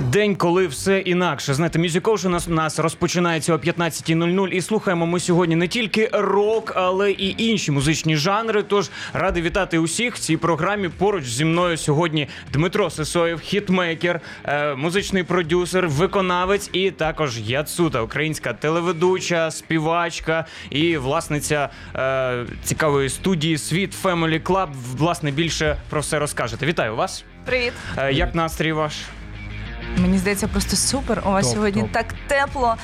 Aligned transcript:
День, 0.00 0.36
коли 0.36 0.66
все 0.66 0.98
інакше. 0.98 1.54
Знаєте, 1.54 1.78
Music 1.78 2.00
Ocean 2.00 2.26
у 2.26 2.30
нас, 2.30 2.48
у 2.48 2.50
нас 2.50 2.78
розпочинається 2.78 3.54
о 3.54 3.56
15.00 3.56 4.48
і 4.48 4.60
слухаємо 4.60 5.06
ми 5.06 5.20
сьогодні 5.20 5.56
не 5.56 5.68
тільки 5.68 6.10
рок, 6.12 6.72
але 6.76 7.10
і 7.10 7.44
інші 7.48 7.72
музичні 7.72 8.16
жанри. 8.16 8.62
Тож 8.62 8.90
радий 9.12 9.42
вітати 9.42 9.78
усіх 9.78 10.14
в 10.14 10.18
цій 10.18 10.36
програмі. 10.36 10.88
Поруч 10.88 11.24
зі 11.24 11.44
мною 11.44 11.76
сьогодні 11.76 12.28
Дмитро 12.52 12.90
Сисоєв, 12.90 13.40
хітмейкер, 13.40 14.20
е, 14.44 14.74
музичний 14.74 15.22
продюсер, 15.22 15.88
виконавець 15.88 16.70
і 16.72 16.90
також 16.90 17.38
Яцута, 17.38 18.02
українська 18.02 18.52
телеведуча, 18.52 19.50
співачка 19.50 20.46
і 20.70 20.96
власниця 20.96 21.68
е, 21.94 22.46
цікавої 22.64 23.08
студії 23.08 23.58
Світ 23.58 23.94
Family 24.02 24.42
Club. 24.42 24.68
Власне, 24.96 25.30
більше 25.30 25.76
про 25.90 26.00
все 26.00 26.18
розкажете. 26.18 26.66
Вітаю 26.66 26.96
вас. 26.96 27.24
Привіт. 27.44 27.72
Е, 27.98 28.12
як 28.12 28.34
настрій 28.34 28.72
ваш? 28.72 28.94
Мені 29.96 30.18
здається, 30.18 30.48
просто 30.48 30.76
супер. 30.76 31.22
У 31.26 31.30
вас 31.30 31.46
Топ, 31.46 31.54
сьогодні 31.54 31.82
топ. 31.82 31.92
так 31.92 32.14
тепло 32.26 32.74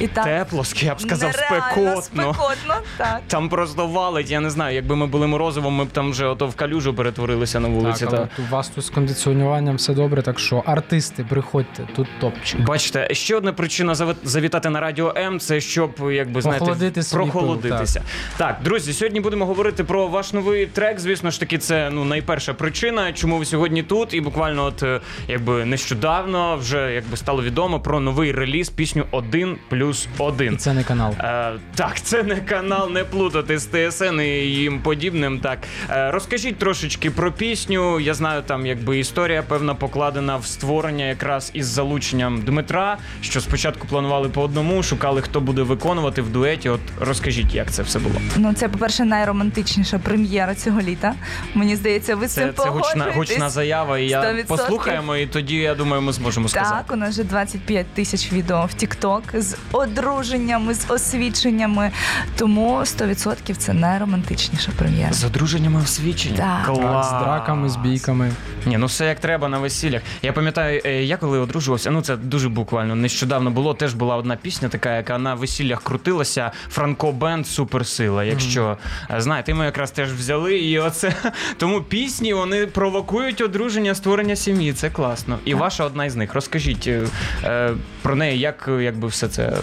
і 0.00 0.06
так 0.06 0.24
Тепло, 0.24 0.64
я 0.76 0.94
б 0.94 1.00
сказав, 1.00 1.32
спекотно. 1.32 2.02
спекотно. 2.02 2.74
Так. 2.96 3.20
Там 3.26 3.48
просто 3.48 3.86
валить, 3.86 4.30
я 4.30 4.40
не 4.40 4.50
знаю, 4.50 4.74
якби 4.74 4.96
ми 4.96 5.06
були 5.06 5.26
морозивом, 5.26 5.74
ми 5.74 5.84
б 5.84 5.88
там 5.88 6.10
вже 6.10 6.26
ото 6.26 6.46
в 6.46 6.54
калюжу 6.54 6.94
перетворилися 6.94 7.60
на 7.60 7.68
вулиці. 7.68 8.06
Так, 8.06 8.28
та... 8.36 8.42
у 8.42 8.52
вас 8.52 8.68
тут 8.68 8.84
з 8.84 8.90
кондиціонуванням 8.90 9.76
все 9.76 9.94
добре, 9.94 10.22
так 10.22 10.38
що 10.38 10.62
артисти, 10.66 11.26
приходьте, 11.28 11.88
тут 11.96 12.08
топчик. 12.20 12.60
Бачите, 12.60 13.14
ще 13.14 13.36
одна 13.36 13.52
причина 13.52 13.94
завітати 14.24 14.70
на 14.70 14.80
радіо 14.80 15.14
М, 15.16 15.40
це 15.40 15.60
щоб 15.60 15.90
якби 16.12 16.42
знаєте, 16.42 16.64
Охолодити 16.64 17.00
прохолодитися. 17.12 18.02
так. 18.36 18.56
друзі, 18.64 18.92
сьогодні 18.92 19.20
будемо 19.20 19.46
говорити 19.46 19.84
про 19.84 20.08
ваш 20.08 20.32
новий 20.32 20.66
трек. 20.66 21.00
Звісно 21.00 21.30
ж 21.30 21.40
таки, 21.40 21.58
це 21.58 21.90
ну 21.90 22.04
найперша 22.04 22.54
причина, 22.54 23.12
чому 23.12 23.38
ви 23.38 23.44
сьогодні 23.44 23.82
тут. 23.82 24.14
І 24.14 24.20
буквально, 24.20 24.64
от 24.64 24.82
е, 24.82 25.00
якби 25.28 25.64
нещодавно 25.64 26.55
вже 26.56 26.92
якби 26.94 27.16
стало 27.16 27.42
відомо 27.42 27.80
про 27.80 28.00
новий 28.00 28.32
реліз 28.32 28.68
пісню 28.68 29.04
«Один 29.10 29.56
плюс 29.68 30.08
один. 30.18 30.54
І 30.54 30.56
це 30.56 30.72
не 30.74 30.84
канал. 30.84 31.14
Е, 31.20 31.52
так, 31.74 32.00
це 32.02 32.22
не 32.22 32.36
канал, 32.36 32.90
не 32.90 33.04
плутати 33.04 33.58
з 33.58 33.66
ТСН 33.66 34.20
і 34.20 34.26
їм 34.38 34.80
подібним. 34.80 35.40
Так 35.40 35.58
е, 35.90 36.10
розкажіть 36.10 36.58
трошечки 36.58 37.10
про 37.10 37.32
пісню. 37.32 38.00
Я 38.00 38.14
знаю, 38.14 38.42
там 38.42 38.66
якби 38.66 38.98
історія 38.98 39.42
певна 39.42 39.74
покладена 39.74 40.36
в 40.36 40.46
створення 40.46 41.04
якраз 41.04 41.50
із 41.54 41.66
залученням 41.66 42.42
Дмитра. 42.42 42.98
Що 43.20 43.40
спочатку 43.40 43.86
планували 43.86 44.28
по 44.28 44.42
одному, 44.42 44.82
шукали, 44.82 45.22
хто 45.22 45.40
буде 45.40 45.62
виконувати 45.62 46.22
в 46.22 46.28
дуеті. 46.28 46.68
От 46.68 46.80
розкажіть, 47.00 47.54
як 47.54 47.70
це 47.70 47.82
все 47.82 47.98
було. 47.98 48.14
Ну, 48.36 48.52
це, 48.54 48.68
по-перше, 48.68 49.04
найромантичніша 49.04 49.98
прем'єра 49.98 50.54
цього 50.54 50.80
літа. 50.80 51.14
Мені 51.54 51.76
здається, 51.76 52.16
ви 52.16 52.28
Це, 52.28 52.40
цим 52.40 52.54
це 52.56 52.70
гучна, 52.70 53.06
гучна 53.16 53.50
заява. 53.50 53.98
І 53.98 54.08
я 54.08 54.22
100%. 54.22 54.46
послухаємо, 54.46 55.16
і 55.16 55.26
тоді 55.26 55.56
я 55.56 55.74
думаю, 55.74 56.02
ми 56.02 56.12
зможемо 56.12 56.35
сказати. 56.48 56.84
Так, 56.86 56.92
у 56.92 56.96
нас 56.96 57.10
вже 57.10 57.24
25 57.24 57.86
тисяч 57.86 58.32
відео 58.32 58.66
в 58.66 58.82
TikTok 58.82 59.40
з 59.40 59.56
одруженнями, 59.72 60.74
з 60.74 60.90
освіченнями. 60.90 61.90
Тому 62.36 62.78
100% 62.78 63.54
це 63.54 63.72
найромантичніша 63.72 64.72
прем'єра. 64.76 65.12
З 65.12 65.24
одруженнями 65.24 65.80
освічення. 65.80 66.36
Так. 66.36 66.66
Так, 66.66 66.76
Клас. 66.76 67.06
з 67.06 67.10
драками, 67.10 67.68
з 67.68 67.76
бійками. 67.76 68.32
Ні, 68.66 68.78
ну 68.78 68.86
все 68.86 69.06
як 69.06 69.20
треба 69.20 69.48
на 69.48 69.58
весіллях. 69.58 70.02
Я 70.22 70.32
пам'ятаю, 70.32 70.82
е, 70.84 71.04
я 71.04 71.16
коли 71.16 71.38
одружувався, 71.38 71.90
ну 71.90 72.00
це 72.02 72.16
дуже 72.16 72.48
буквально 72.48 72.94
нещодавно 72.94 73.50
було. 73.50 73.74
Теж 73.74 73.94
була 73.94 74.16
одна 74.16 74.36
пісня, 74.36 74.68
така, 74.68 74.96
яка 74.96 75.18
на 75.18 75.34
весіллях 75.34 75.82
крутилася. 75.82 76.52
Франко 76.68 77.12
Бенд 77.12 77.46
Суперсила. 77.46 78.24
Якщо 78.24 78.78
е, 79.10 79.20
знаєте, 79.20 79.54
ми 79.54 79.64
якраз 79.64 79.90
теж 79.90 80.12
взяли 80.12 80.58
і 80.58 80.78
оце. 80.78 81.14
Тому 81.56 81.80
пісні 81.80 82.34
вони 82.34 82.66
провокують 82.66 83.40
одруження, 83.40 83.94
створення 83.94 84.36
сім'ї. 84.36 84.72
Це 84.72 84.90
класно. 84.90 85.38
І 85.44 85.54
ваша 85.54 85.84
одна 85.84 86.04
із 86.04 86.16
них. 86.16 86.25
Розкажіть 86.34 86.86
е, 86.86 87.06
е, 87.44 87.74
про 88.02 88.16
неї, 88.16 88.38
як 88.38 88.68
якби 88.80 89.08
все 89.08 89.28
це 89.28 89.56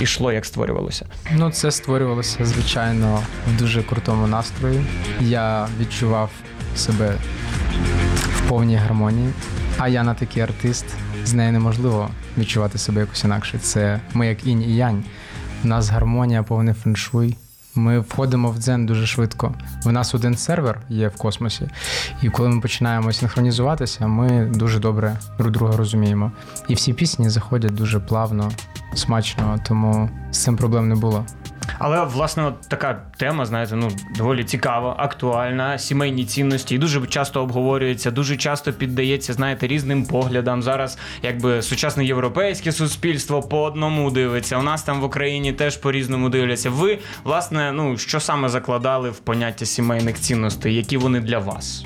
ішло, 0.00 0.32
як 0.32 0.44
створювалося. 0.46 1.06
Ну, 1.32 1.50
це 1.50 1.70
створювалося, 1.70 2.44
звичайно, 2.44 3.22
в 3.48 3.58
дуже 3.58 3.82
крутому 3.82 4.26
настрої. 4.26 4.84
Я 5.20 5.68
відчував 5.80 6.30
себе 6.76 7.14
в 8.36 8.48
повній 8.48 8.76
гармонії. 8.76 9.32
А 9.78 9.88
я 9.88 10.02
на 10.02 10.14
такий 10.14 10.42
артист, 10.42 10.84
з 11.24 11.32
нею 11.32 11.52
неможливо 11.52 12.10
відчувати 12.38 12.78
себе 12.78 13.00
якось 13.00 13.24
інакше. 13.24 13.58
Це 13.58 14.00
ми 14.14 14.26
як 14.26 14.46
інь 14.46 14.62
і 14.62 14.76
янь. 14.76 15.04
У 15.64 15.66
нас 15.66 15.88
гармонія, 15.88 16.42
повний 16.42 16.74
феншуй. 16.74 17.36
Ми 17.74 18.00
входимо 18.00 18.50
в 18.50 18.58
дзен 18.58 18.86
дуже 18.86 19.06
швидко. 19.06 19.54
У 19.86 19.92
нас 19.92 20.14
один 20.14 20.36
сервер 20.36 20.80
є 20.88 21.08
в 21.08 21.16
космосі, 21.16 21.68
і 22.22 22.30
коли 22.30 22.48
ми 22.48 22.60
починаємо 22.60 23.12
синхронізуватися, 23.12 24.06
ми 24.06 24.46
дуже 24.54 24.78
добре 24.78 25.18
друг 25.38 25.50
друга 25.52 25.76
розуміємо. 25.76 26.32
І 26.68 26.74
всі 26.74 26.92
пісні 26.92 27.30
заходять 27.30 27.74
дуже 27.74 28.00
плавно, 28.00 28.50
смачно, 28.94 29.58
тому 29.68 30.10
з 30.30 30.38
цим 30.42 30.56
проблем 30.56 30.88
не 30.88 30.94
було. 30.94 31.26
Але 31.78 32.04
власне 32.04 32.44
от 32.44 32.60
така 32.68 33.02
тема, 33.16 33.46
знаєте, 33.46 33.76
ну 33.76 33.88
доволі 34.16 34.44
цікава, 34.44 34.94
актуальна, 34.98 35.78
сімейні 35.78 36.24
цінності 36.24 36.74
і 36.74 36.78
дуже 36.78 37.06
часто 37.06 37.42
обговорюється, 37.42 38.10
дуже 38.10 38.36
часто 38.36 38.72
піддається, 38.72 39.32
знаєте, 39.32 39.66
різним 39.66 40.04
поглядам. 40.04 40.62
Зараз 40.62 40.98
якби 41.22 41.62
сучасне 41.62 42.04
європейське 42.04 42.72
суспільство 42.72 43.42
по 43.42 43.62
одному 43.62 44.10
дивиться. 44.10 44.58
У 44.58 44.62
нас 44.62 44.82
там 44.82 45.00
в 45.00 45.04
Україні 45.04 45.52
теж 45.52 45.76
по 45.76 45.92
різному 45.92 46.28
дивляться. 46.28 46.70
Ви, 46.70 46.98
власне, 47.24 47.72
ну 47.72 47.98
що 47.98 48.20
саме 48.20 48.48
закладали 48.48 49.10
в 49.10 49.18
поняття 49.18 49.66
сімейних 49.66 50.20
цінностей, 50.20 50.74
які 50.74 50.96
вони 50.96 51.20
для 51.20 51.38
вас? 51.38 51.84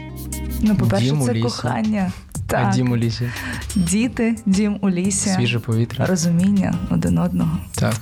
Ну, 0.62 0.76
по-перше, 0.76 1.04
Дім 1.04 1.22
у 1.22 1.26
це 1.26 1.32
лісі. 1.32 1.42
кохання. 1.42 2.12
А 2.52 2.70
дім 2.72 2.92
у 2.92 2.96
лісі, 2.96 3.30
Діти, 3.76 4.36
дім 4.46 4.78
у 4.82 4.90
лісі, 4.90 5.30
свіже 5.30 5.58
повітря. 5.58 6.06
розуміння 6.06 6.74
один 6.96 7.18
одного. 7.18 7.58
Так. 7.74 7.94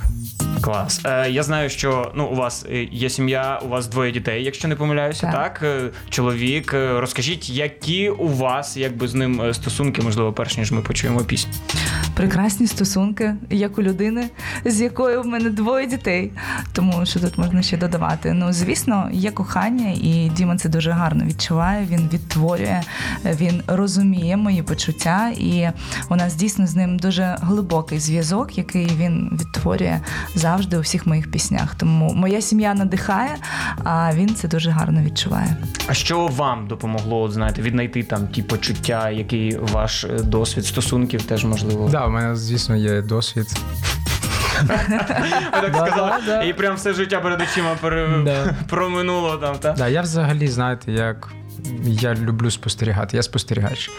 Клас. 0.64 1.00
Е, 1.04 1.30
я 1.30 1.42
знаю, 1.42 1.70
що 1.70 2.12
ну 2.14 2.26
у 2.26 2.34
вас 2.34 2.66
е, 2.70 2.88
є 2.92 3.10
сім'я, 3.10 3.60
у 3.64 3.68
вас 3.68 3.86
двоє 3.86 4.12
дітей, 4.12 4.44
якщо 4.44 4.68
не 4.68 4.76
помиляюся. 4.76 5.20
Так, 5.32 5.34
Так. 5.34 5.62
Е, 5.62 5.90
чоловік. 6.10 6.74
Е, 6.74 7.00
Розкажіть, 7.00 7.50
які 7.50 8.08
у 8.08 8.28
вас 8.28 8.76
якби 8.76 9.08
з 9.08 9.14
ним 9.14 9.54
стосунки, 9.54 10.02
можливо, 10.02 10.32
перш 10.32 10.58
ніж 10.58 10.72
ми 10.72 10.80
почуємо 10.80 11.20
пісню. 11.20 11.52
прекрасні 12.14 12.66
стосунки, 12.66 13.34
як 13.50 13.78
у 13.78 13.82
людини, 13.82 14.28
з 14.64 14.80
якою 14.80 15.22
в 15.22 15.26
мене 15.26 15.50
двоє 15.50 15.86
дітей. 15.86 16.32
Тому 16.72 17.06
що 17.06 17.20
тут 17.20 17.38
можна 17.38 17.62
ще 17.62 17.76
додавати. 17.76 18.32
Ну, 18.32 18.52
звісно, 18.52 19.08
є 19.12 19.30
кохання, 19.30 19.90
і 19.90 20.30
Діма 20.36 20.56
це 20.56 20.68
дуже 20.68 20.90
гарно 20.90 21.24
відчуває. 21.24 21.86
Він 21.90 22.08
відтворює, 22.12 22.82
він 23.24 23.62
розуміє 23.66 24.36
мої 24.36 24.62
почуття, 24.62 25.32
і 25.38 25.68
у 26.08 26.16
нас 26.16 26.34
дійсно 26.34 26.66
з 26.66 26.74
ним 26.76 26.98
дуже 26.98 27.36
глибокий 27.40 27.98
зв'язок, 27.98 28.58
який 28.58 28.86
він 28.86 29.38
відтворює 29.40 30.00
завжди 30.54 30.76
у 30.76 30.80
всіх 30.80 31.06
моїх 31.06 31.30
піснях. 31.30 31.74
Тому 31.74 32.12
моя 32.14 32.40
сім'я 32.40 32.74
надихає, 32.74 33.36
а 33.84 34.10
він 34.14 34.34
це 34.34 34.48
дуже 34.48 34.70
гарно 34.70 35.02
відчуває. 35.02 35.56
А 35.86 35.94
що 35.94 36.26
вам 36.26 36.66
допомогло, 36.66 37.20
от, 37.22 37.32
знаєте, 37.32 37.62
віднайти 37.62 38.02
там 38.02 38.28
ті 38.28 38.42
почуття, 38.42 39.10
який 39.10 39.56
ваш 39.56 40.04
е, 40.04 40.08
досвід 40.08 40.66
стосунків 40.66 41.22
теж 41.22 41.44
можливо? 41.44 41.88
Да, 41.92 42.06
у 42.06 42.10
мене, 42.10 42.36
звісно, 42.36 42.76
є 42.76 43.02
досвід. 43.02 43.46
Ви 44.62 44.68
так 45.60 45.72
Да, 45.72 45.86
сказали, 45.86 46.12
да, 46.26 46.36
да. 46.36 46.42
і 46.42 46.52
прям 46.52 46.76
все 46.76 46.92
життя 46.94 47.20
перед 47.20 47.40
очима 47.40 47.74
проминуло 48.68 49.36
там, 49.36 49.56
так? 49.58 49.76
Да, 49.76 49.88
я 49.88 50.02
взагалі, 50.02 50.48
знаєте, 50.48 50.92
як 50.92 51.32
я 51.84 52.14
люблю 52.14 52.50
спостерігати, 52.50 53.16
я 53.16 53.22
спостерігач. 53.22 53.90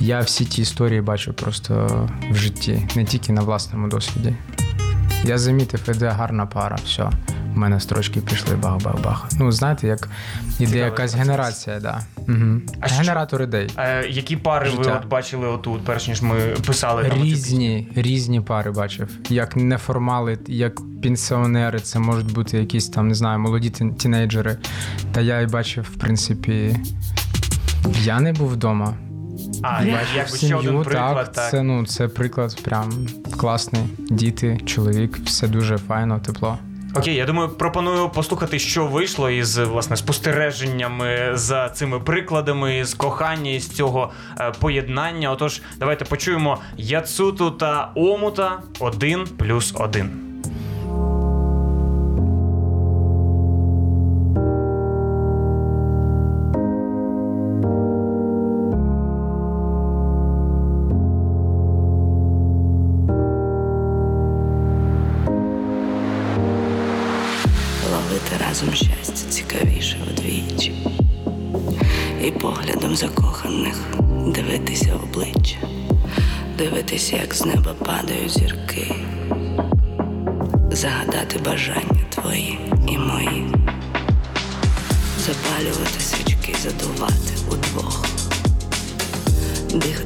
Я 0.00 0.20
всі 0.20 0.44
ті 0.44 0.62
історії 0.62 1.00
бачу 1.00 1.32
просто 1.32 2.08
в 2.30 2.34
житті, 2.36 2.88
не 2.96 3.04
тільки 3.04 3.32
на 3.32 3.40
власному 3.40 3.88
досвіді. 3.88 4.34
Я 5.24 5.38
замітив, 5.38 5.80
іде 5.94 6.08
гарна 6.08 6.46
пара, 6.46 6.76
все. 6.84 7.10
в 7.54 7.58
мене 7.58 7.80
строчки 7.80 8.20
пішли 8.20 8.56
бах-бах-бах. 8.56 9.26
Ну, 9.38 9.52
знаєте, 9.52 9.86
як 9.86 10.08
іде 10.58 10.78
якась 10.78 11.12
процес. 11.12 11.28
генерація, 11.28 11.80
да. 11.80 12.00
Угу. 12.16 12.60
А 12.80 12.88
що- 12.88 12.96
Генератор 12.96 13.42
ідей. 13.42 13.70
Е, 13.78 14.06
які 14.08 14.36
пари 14.36 14.70
ви 14.70 14.84
от 14.92 15.06
бачили 15.06 15.46
отут, 15.48 15.84
перш 15.84 16.08
ніж 16.08 16.22
ми 16.22 16.34
писали 16.66 17.04
там? 17.04 17.22
Різні, 17.22 17.88
різні 17.94 18.40
пари 18.40 18.70
бачив. 18.70 19.08
Як 19.28 19.56
неформали, 19.56 20.38
як 20.46 20.80
пенсіонери, 21.02 21.80
це 21.80 21.98
можуть 21.98 22.32
бути 22.32 22.58
якісь 22.58 22.88
там, 22.88 23.08
не 23.08 23.14
знаю, 23.14 23.38
молоді 23.38 23.70
тінейджери. 23.70 24.56
Та 25.12 25.20
я 25.20 25.40
і 25.40 25.46
бачив, 25.46 25.86
в 25.94 25.98
принципі, 26.00 26.76
я 28.02 28.20
не 28.20 28.32
був 28.32 28.48
вдома. 28.48 28.94
А, 29.62 29.84
я, 29.84 30.00
якби 30.16 30.36
ще 30.36 30.54
один 30.54 30.82
приклад, 30.82 31.32
так. 31.32 31.50
Це, 31.50 31.62
ну, 31.62 31.86
це 31.86 32.08
приклад 32.08 32.62
прям 32.62 33.06
класний. 33.36 33.82
Діти, 33.98 34.60
чоловік, 34.66 35.18
все 35.24 35.48
дуже 35.48 35.78
файно, 35.78 36.20
тепло. 36.26 36.58
Окей, 36.94 37.14
я 37.14 37.26
думаю, 37.26 37.48
пропоную 37.48 38.08
послухати, 38.08 38.58
що 38.58 38.86
вийшло 38.86 39.30
із 39.30 39.58
власне 39.58 39.96
спостереженнями 39.96 41.30
за 41.32 41.68
цими 41.68 42.00
прикладами 42.00 42.84
з 42.84 42.94
кохання 42.94 43.50
із 43.50 43.68
цього 43.68 44.12
е, 44.40 44.52
поєднання. 44.60 45.30
Отож, 45.30 45.62
давайте 45.78 46.04
почуємо 46.04 46.58
Яцуту 46.76 47.50
та 47.50 47.90
Омута 47.94 48.60
один 48.80 49.24
плюс 49.38 49.74
один. 49.78 50.25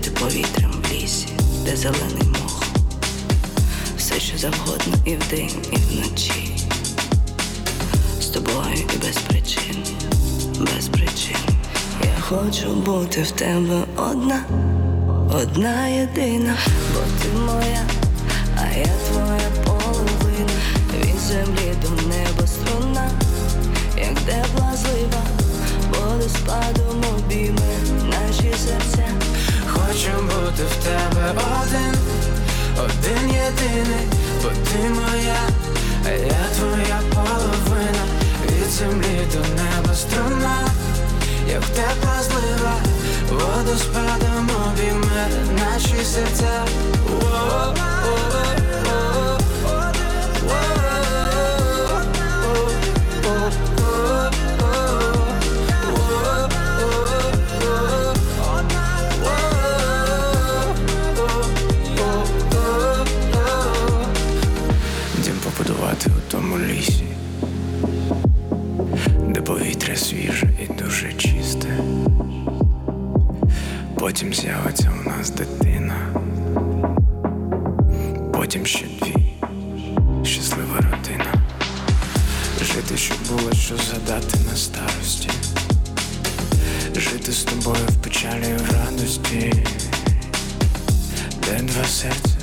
Дихати 0.00 0.10
повітрям 0.10 0.72
в 0.82 0.92
лісі, 0.92 1.26
де 1.64 1.76
зелений 1.76 2.28
мох, 2.40 2.64
все, 3.98 4.20
що 4.20 4.38
завгодно 4.38 4.94
і 5.04 5.14
вдень, 5.14 5.62
і 5.72 5.76
вночі 5.76 6.56
з 8.20 8.26
тобою 8.26 8.84
і 8.94 9.06
без 9.06 9.16
причин, 9.16 9.76
без 10.58 10.88
причин. 10.88 11.36
Я 12.02 12.20
хочу 12.20 12.74
бути 12.74 13.22
в 13.22 13.30
тебе 13.30 13.84
одна, 13.96 14.44
одна 15.34 15.86
єдина, 15.86 16.56
бо 16.94 17.00
ти 17.22 17.38
моя, 17.38 17.82
а 18.56 18.78
я 18.78 18.88
твоя 19.08 19.50
половина. 19.64 20.60
Від 21.04 21.20
землі 21.20 21.74
до 21.82 21.90
неба 22.08 22.46
струна, 22.46 23.10
як 23.98 24.20
тепла 24.20 24.72
злива, 24.76 25.22
водоспадом 25.90 27.04
обійме 27.16 27.76
наші 28.10 28.54
серця. 28.66 29.29
Хочу 29.90 30.22
бути 30.22 30.62
в 30.62 30.84
тебе 30.84 31.34
один, 31.62 31.94
один 32.78 33.30
єдиний, 33.30 34.06
бо 34.42 34.48
ти 34.48 34.88
моя, 34.88 35.40
а 36.06 36.10
я 36.10 36.46
твоя 36.58 37.00
половина. 37.14 38.04
Від 38.44 38.70
землі 38.70 39.20
до 39.32 39.38
неба 39.38 39.94
струна, 39.94 40.68
як 41.48 41.62
тепла 41.62 42.22
злива, 42.22 42.74
водоспадом 43.30 44.50
обійме 44.66 45.28
наші 45.58 46.04
серця. 46.04 46.64
Дім 47.10 48.59
Потім 74.10 74.34
з'явиться 74.34 74.92
у 75.00 75.08
нас 75.08 75.30
дитина, 75.30 75.94
потім 78.34 78.66
ще 78.66 78.84
дві, 79.02 79.34
щаслива 80.24 80.76
родина. 80.76 81.34
Жити, 82.62 82.96
щоб 82.96 83.16
було 83.28 83.52
що 83.52 83.76
згадати 83.76 84.38
на 84.50 84.56
старості, 84.56 85.30
жити 86.96 87.32
з 87.32 87.42
тобою 87.42 87.86
в 87.88 87.96
печалі 87.96 88.44
і 88.48 88.62
в 88.62 88.72
радості, 88.72 89.52
де 91.46 91.62
два 91.62 91.84
серця 91.84 92.36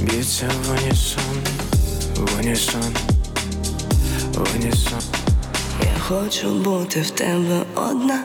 б'ються 0.00 0.50
в 0.64 0.70
унісон, 0.70 1.38
в 2.16 2.38
унісон, 2.38 2.96
в 4.34 4.56
унісон. 4.56 5.02
Я 5.82 6.00
хочу 6.00 6.54
бути 6.54 7.00
в 7.00 7.10
тебе 7.10 7.62
одна, 7.74 8.24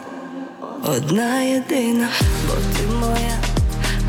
одна 0.84 1.42
єдина, 1.42 2.08
бо 2.48 2.54
ти 2.54 2.96
моя, 2.96 3.38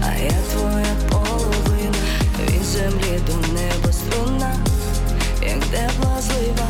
а 0.03 0.19
я 0.19 0.33
твоя 0.53 0.97
половина. 1.11 1.99
Від 2.41 2.65
землі 2.65 3.21
до 3.27 3.53
неба 3.53 3.93
струна, 3.93 4.57
як 5.43 5.65
тепла 5.65 6.21
злива, 6.21 6.69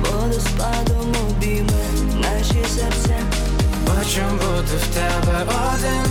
водоспадом 0.00 1.14
обійме 1.28 1.84
наші 2.14 2.64
серця. 2.74 3.18
Хочу 3.86 4.20
бути 4.30 4.76
в 4.76 4.94
тебе 4.94 5.44
один, 5.74 6.06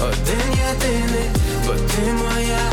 один 0.00 0.58
єдиний, 0.68 1.30
бо 1.66 1.72
ти 1.72 2.12
моя, 2.12 2.72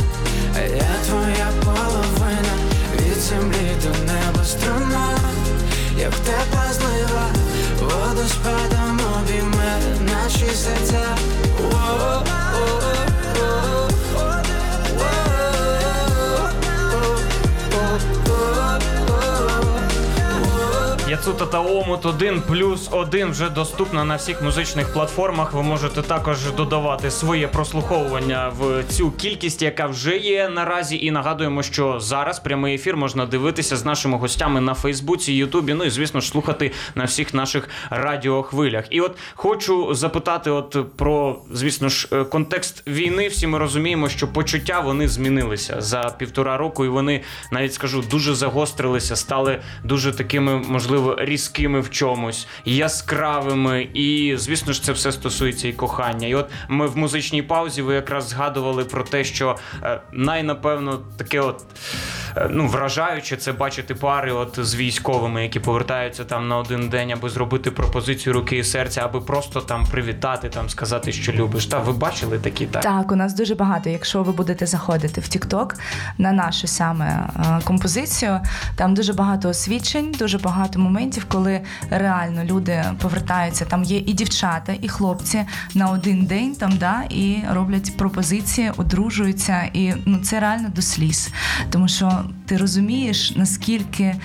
а 0.56 0.60
я 0.60 0.96
твоя 1.08 1.52
половина. 1.64 2.54
Від 2.96 3.22
землі 3.22 3.72
до 3.84 4.14
неба 4.14 4.44
струна, 4.46 5.18
як 6.00 6.16
тепла 6.16 6.74
злива, 6.74 7.30
водоспадом 7.82 9.00
обійме 9.20 9.80
наші 10.02 10.56
серця. 10.56 11.18
Яцута 21.10 21.46
та 21.46 21.62
Омут 21.62 22.06
1 22.06 22.42
плюс 22.42 22.90
1 22.92 23.32
вже 23.32 23.50
доступна 23.50 24.04
на 24.04 24.16
всіх 24.16 24.42
музичних 24.42 24.94
платформах. 24.94 25.54
Ви 25.54 25.64
можете 25.64 26.02
також 26.02 26.52
додавати 26.52 27.12
своє 27.12 27.48
прослуховування 27.48 28.52
в 28.60 28.84
цю 28.84 29.12
кількість, 29.12 29.62
яка 29.62 29.88
вже 29.88 30.18
є 30.18 30.50
наразі. 30.50 31.06
І 31.06 31.12
нагадуємо, 31.12 31.64
що 31.64 32.00
зараз 32.00 32.40
прямий 32.40 32.76
ефір 32.76 32.98
можна 32.98 33.26
дивитися 33.26 33.78
з 33.78 33.86
нашими 33.86 34.18
гостями 34.18 34.62
на 34.62 34.74
Фейсбуці, 34.74 35.34
Ютубі. 35.34 35.74
Ну 35.74 35.84
і 35.84 35.90
звісно 35.90 36.22
ж 36.22 36.28
слухати 36.28 36.72
на 36.96 37.04
всіх 37.04 37.34
наших 37.34 37.70
радіохвилях. 37.90 38.86
І 38.90 39.02
от 39.02 39.18
хочу 39.36 39.94
запитати, 39.94 40.50
от 40.50 40.78
про 40.96 41.40
звісно 41.52 41.90
ж 41.90 42.08
е, 42.12 42.24
контекст 42.24 42.88
війни. 42.88 43.28
Всі 43.28 43.48
ми 43.48 43.58
розуміємо, 43.58 44.10
що 44.10 44.28
почуття 44.28 44.80
вони 44.80 45.08
змінилися 45.08 45.82
за 45.82 46.16
півтора 46.18 46.58
року, 46.58 46.86
і 46.86 46.90
вони 46.90 47.22
навіть 47.52 47.74
скажу 47.74 48.04
дуже 48.12 48.36
загострилися, 48.36 49.16
стали 49.16 49.60
дуже 49.84 50.12
такими, 50.12 50.58
можливо, 50.58 50.99
різкими 51.18 51.80
в 51.80 51.90
чомусь, 51.90 52.48
яскравими. 52.66 53.88
І 53.94 54.36
звісно 54.38 54.74
ж, 54.74 54.84
це 54.84 54.92
все 54.92 55.12
стосується 55.12 55.68
і 55.68 55.74
кохання. 55.74 56.28
І 56.28 56.36
от 56.36 56.50
ми 56.68 56.88
в 56.88 56.98
музичній 56.98 57.42
паузі 57.42 57.82
ви 57.82 57.94
якраз 57.94 58.28
згадували 58.28 58.86
про 58.86 59.04
те, 59.04 59.24
що 59.24 59.58
е, 59.84 60.02
найнапевно 60.12 61.00
таке, 61.18 61.40
от 61.40 61.66
е, 62.38 62.48
ну 62.52 62.68
вражаюче 62.68 63.38
це 63.38 63.52
бачити 63.52 63.96
пари, 63.96 64.32
от 64.32 64.60
з 64.60 64.76
військовими, 64.76 65.44
які 65.44 65.60
повертаються 65.60 66.24
там 66.24 66.48
на 66.48 66.58
один 66.58 66.90
день, 66.90 67.12
аби 67.12 67.30
зробити 67.30 67.72
пропозицію 67.72 68.34
руки 68.34 68.58
і 68.58 68.64
серця, 68.64 69.02
аби 69.06 69.22
просто 69.22 69.62
там 69.62 69.86
привітати, 69.92 70.50
там 70.50 70.70
сказати, 70.70 71.12
що 71.12 71.32
любиш. 71.32 71.66
Та 71.66 71.80
ви 71.80 71.94
бачили 71.94 72.40
такі 72.40 72.66
так? 72.66 72.82
Так, 72.84 73.12
у 73.12 73.16
нас 73.16 73.34
дуже 73.34 73.56
багато. 73.56 73.90
Якщо 73.90 74.24
ви 74.24 74.32
будете 74.32 74.66
заходити 74.66 75.22
в 75.22 75.24
TikTok 75.24 75.74
на 76.18 76.32
нашу 76.32 76.68
саме 76.68 77.30
е, 77.36 77.62
композицію, 77.64 78.40
там 78.76 78.94
дуже 78.94 79.14
багато 79.14 79.50
освідчень, 79.50 80.16
дуже 80.20 80.38
багато 80.38 80.80
моментів, 80.90 81.26
коли 81.28 81.62
реально 81.90 82.44
люди 82.44 82.84
повертаються. 83.02 83.66
Там 83.66 83.84
є 83.84 83.98
і 83.98 84.14
дівчата, 84.14 84.74
і 84.82 84.88
хлопці 84.88 85.46
на 85.76 85.88
один 85.88 86.26
день 86.26 86.56
там, 86.56 86.78
да, 86.78 87.04
і 87.10 87.38
роблять 87.52 87.98
пропозиції, 87.98 88.72
одружуються. 88.78 89.70
І 89.74 89.94
ну 90.06 90.18
це 90.18 90.40
реально 90.40 90.70
до 90.76 90.82
сліз. 90.82 91.30
Тому 91.70 91.88
що 91.88 92.24
ти 92.46 92.58
розумієш, 92.58 93.34
наскільки 93.36 94.16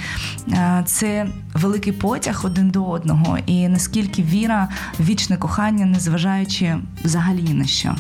е, 0.53 0.83
це 0.87 1.27
великий 1.55 1.93
потяг 1.93 2.41
один 2.45 2.71
до 2.71 2.85
одного, 2.85 3.39
і 3.47 3.69
наскільки 3.69 4.23
віра 4.23 4.69
вічне 5.01 5.37
кохання, 5.37 5.87
незважаючи 5.87 6.77
взагалі 7.05 7.55
на 7.55 7.67
що. 7.67 7.97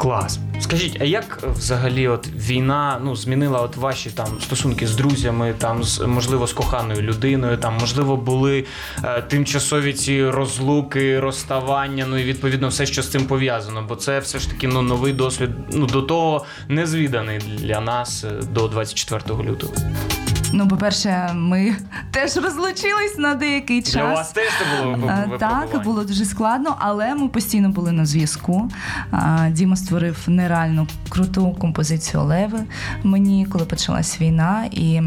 Клас. 0.00 0.38
Скажіть, 0.60 0.96
а 1.00 1.04
як 1.04 1.38
взагалі 1.42 2.08
от 2.08 2.28
війна 2.28 3.00
ну 3.04 3.16
змінила 3.16 3.60
от 3.60 3.76
ваші 3.76 4.10
там 4.10 4.26
стосунки 4.40 4.86
з 4.86 4.96
друзями, 4.96 5.54
там 5.58 5.84
з 5.84 6.06
можливо 6.06 6.46
з 6.46 6.52
коханою 6.52 7.02
людиною, 7.02 7.56
там 7.56 7.76
можливо 7.80 8.16
були 8.16 8.64
е, 9.04 9.22
тимчасові 9.22 9.92
ці 9.92 10.26
розлуки, 10.26 11.20
розставання, 11.20 12.06
ну 12.08 12.18
і 12.18 12.24
відповідно 12.24 12.68
все, 12.68 12.86
що 12.86 13.02
з 13.02 13.08
цим 13.08 13.26
пов'язано, 13.26 13.84
бо 13.88 13.96
це 13.96 14.18
все 14.18 14.38
ж 14.38 14.50
таки 14.50 14.68
ну 14.68 14.82
новий 14.82 15.12
досвід, 15.12 15.50
ну 15.72 15.86
до 15.86 16.02
того 16.02 16.44
незвіданий 16.68 17.38
для 17.38 17.80
нас 17.80 18.24
е, 18.24 18.42
до 18.52 18.68
24 18.68 19.50
лютого. 19.50 19.72
Ну, 20.52 20.68
по-перше, 20.68 21.30
ми 21.34 21.76
теж 22.10 22.36
розлучились 22.36 23.18
на 23.18 23.34
деякий 23.34 23.82
час. 23.82 23.92
Для 23.92 24.04
вас 24.04 24.32
теж 24.32 24.48
це 24.58 24.76
було 24.76 24.92
випробування? 24.92 25.38
Так, 25.38 25.84
було 25.84 26.04
дуже 26.04 26.24
складно, 26.24 26.76
але 26.78 27.14
ми 27.14 27.28
постійно 27.28 27.68
були 27.68 27.92
на 27.92 28.06
зв'язку. 28.06 28.70
Діма 29.50 29.76
створив 29.76 30.16
нереально 30.26 30.86
круту 31.08 31.52
композицію 31.52 32.22
Леви 32.22 32.60
мені, 33.02 33.46
коли 33.46 33.64
почалась 33.64 34.20
війна, 34.20 34.64
і 34.70 35.00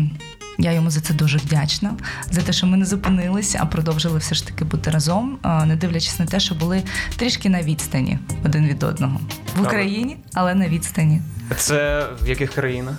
я 0.58 0.72
йому 0.72 0.90
за 0.90 1.02
це 1.02 1.14
дуже 1.14 1.38
вдячна. 1.38 1.94
За 2.32 2.42
те, 2.42 2.54
що 2.54 2.68
ми 2.68 2.78
не 2.78 2.86
зупинились, 2.86 3.56
а 3.60 3.66
продовжили 3.66 4.20
все 4.20 4.36
ж 4.36 4.48
таки 4.48 4.66
бути 4.66 4.92
разом, 4.92 5.38
не 5.66 5.76
дивлячись 5.76 6.20
на 6.20 6.26
те, 6.26 6.40
що 6.40 6.56
були 6.56 6.84
трішки 7.16 7.50
на 7.50 7.62
відстані 7.62 8.20
один 8.46 8.68
від 8.68 8.84
одного 8.84 9.20
в 9.58 9.62
Україні, 9.62 10.18
але 10.34 10.56
на 10.56 10.68
відстані. 10.68 11.22
Це 11.58 12.08
в 12.24 12.30
яких 12.30 12.54
країнах? 12.54 12.96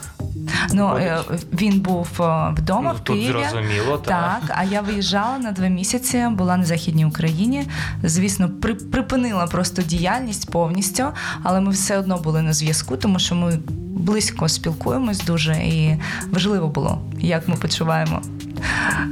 Ну 0.72 0.96
е, 0.96 1.18
він 1.52 1.80
був 1.80 2.08
е, 2.22 2.54
вдома 2.56 2.90
Ну, 2.92 2.98
в 2.98 3.00
тут 3.00 3.16
Києві. 3.16 3.32
зрозуміло, 3.50 3.98
так. 3.98 4.40
Так, 4.40 4.56
а 4.58 4.64
я 4.64 4.80
виїжджала 4.80 5.38
на 5.38 5.52
два 5.52 5.66
місяці, 5.68 6.26
була 6.30 6.56
на 6.56 6.64
західній 6.64 7.04
Україні. 7.06 7.66
Звісно, 8.02 8.48
при, 8.62 8.74
припинила 8.74 9.46
просто 9.46 9.82
діяльність 9.82 10.50
повністю, 10.50 11.04
але 11.42 11.60
ми 11.60 11.70
все 11.70 11.98
одно 11.98 12.18
були 12.18 12.42
на 12.42 12.52
зв'язку, 12.52 12.96
тому 12.96 13.18
що 13.18 13.34
ми 13.34 13.58
близько 13.78 14.48
спілкуємось 14.48 15.20
дуже, 15.20 15.52
і 15.54 15.96
важливо 16.30 16.68
було, 16.68 16.98
як 17.20 17.48
ми 17.48 17.56
почуваємо 17.56 18.22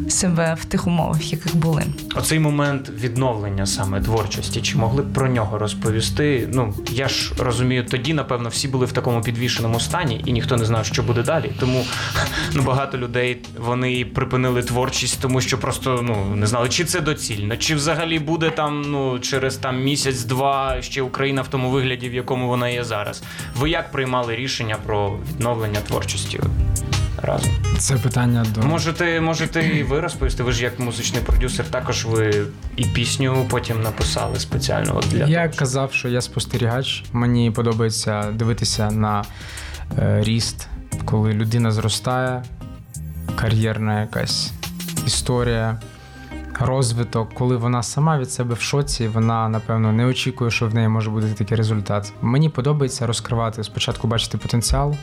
себе 0.09 0.57
в 0.61 0.65
тих 0.65 0.87
умовах, 0.87 1.33
яких 1.33 1.57
були. 1.57 1.85
Оцей 2.15 2.39
момент 2.39 2.91
відновлення 3.01 3.67
саме 3.67 4.01
творчості, 4.01 4.63
чи 4.63 4.79
могли 4.79 5.03
б 5.03 5.13
про 5.13 5.29
нього 5.29 5.59
розповісти? 5.59 6.49
Ну 6.53 6.75
я 6.91 7.09
ж 7.09 7.33
розумію, 7.39 7.85
тоді 7.85 8.15
напевно 8.15 8.49
всі 8.49 8.69
були 8.69 8.87
в 8.87 8.93
такому 8.93 9.21
підвішеному 9.21 9.81
стані, 9.81 10.23
і 10.25 10.33
ніхто 10.33 10.57
не 10.57 10.65
знав, 10.65 10.87
що 10.87 11.03
буде 11.03 11.23
далі. 11.23 11.53
Тому 11.61 11.85
ну 12.55 12.63
багато 12.63 12.99
людей 12.99 13.39
вони 13.59 14.05
припинили 14.05 14.63
творчість, 14.63 15.21
тому 15.21 15.41
що 15.41 15.59
просто 15.59 16.01
ну 16.03 16.37
не 16.37 16.47
знали, 16.47 16.69
чи 16.69 16.85
це 16.85 17.01
доцільно, 17.01 17.57
чи 17.57 17.75
взагалі 17.75 18.19
буде 18.19 18.51
там 18.51 18.83
ну 18.83 19.19
через 19.19 19.57
там 19.57 19.83
місяць-два 19.83 20.83
ще 20.83 21.03
Україна 21.03 21.43
в 21.43 21.49
тому 21.49 21.71
вигляді, 21.71 22.09
в 22.09 22.15
якому 22.15 22.49
вона 22.49 22.69
є 22.69 22.85
зараз. 22.85 23.23
Ви 23.57 23.71
як 23.71 23.93
приймали 23.93 24.37
рішення 24.37 24.77
про 24.87 25.19
відновлення 25.31 25.81
творчості 25.81 26.41
разом? 27.19 27.53
Це 27.79 27.95
питання 27.95 28.47
до 28.55 28.63
Можете, 28.63 29.21
можете 29.21 29.63
і 29.63 29.83
ви 29.83 30.01
розповісти. 30.01 30.43
Ви 30.43 30.53
ж 30.53 30.63
як 30.63 30.79
музичний 30.79 31.23
продюсер, 31.23 31.67
також 31.67 32.05
ви 32.05 32.45
і 32.77 32.85
пісню 32.85 33.47
потім 33.51 33.83
написали 33.83 34.39
спеціально 34.39 34.97
от 34.97 35.09
для 35.09 35.27
Я 35.27 35.43
того, 35.43 35.59
казав, 35.59 35.93
що 35.93 36.09
я 36.09 36.21
спостерігач. 36.21 37.05
Мені 37.13 37.51
подобається 37.51 38.33
дивитися 38.33 38.91
на 38.91 39.25
е, 39.99 40.23
ріст, 40.25 40.69
коли 41.05 41.33
людина 41.33 41.73
зростає, 41.73 42.45
кар'єрна 43.37 44.01
якась 44.01 44.53
історія, 45.07 45.81
розвиток, 46.61 47.35
коли 47.35 47.57
вона 47.57 47.83
сама 47.83 48.19
від 48.19 48.31
себе 48.31 48.55
в 48.55 48.61
шоці, 48.61 49.09
вона 49.09 49.49
напевно 49.49 49.93
не 49.93 50.07
очікує, 50.07 50.51
що 50.51 50.69
в 50.69 50.75
неї 50.75 50.89
може 50.89 51.11
бути 51.11 51.27
такий 51.29 51.57
результат. 51.57 52.13
Мені 52.23 52.49
подобається 52.49 53.07
розкривати 53.07 53.65
спочатку 53.65 54.09
бачити 54.09 54.39
потенціал, 54.39 54.95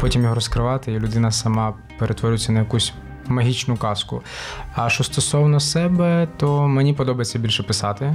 потім 0.00 0.22
його 0.22 0.34
розкривати, 0.34 0.92
і 0.92 0.98
людина 0.98 1.30
сама 1.30 1.74
перетворюється 1.98 2.52
на 2.52 2.58
якусь 2.58 2.92
магічну 3.26 3.76
казку. 3.76 4.22
А 4.74 4.88
що 4.88 5.04
стосовно 5.04 5.60
себе, 5.60 6.28
то 6.36 6.68
мені 6.68 6.92
подобається 6.94 7.38
більше 7.38 7.62
писати. 7.62 8.14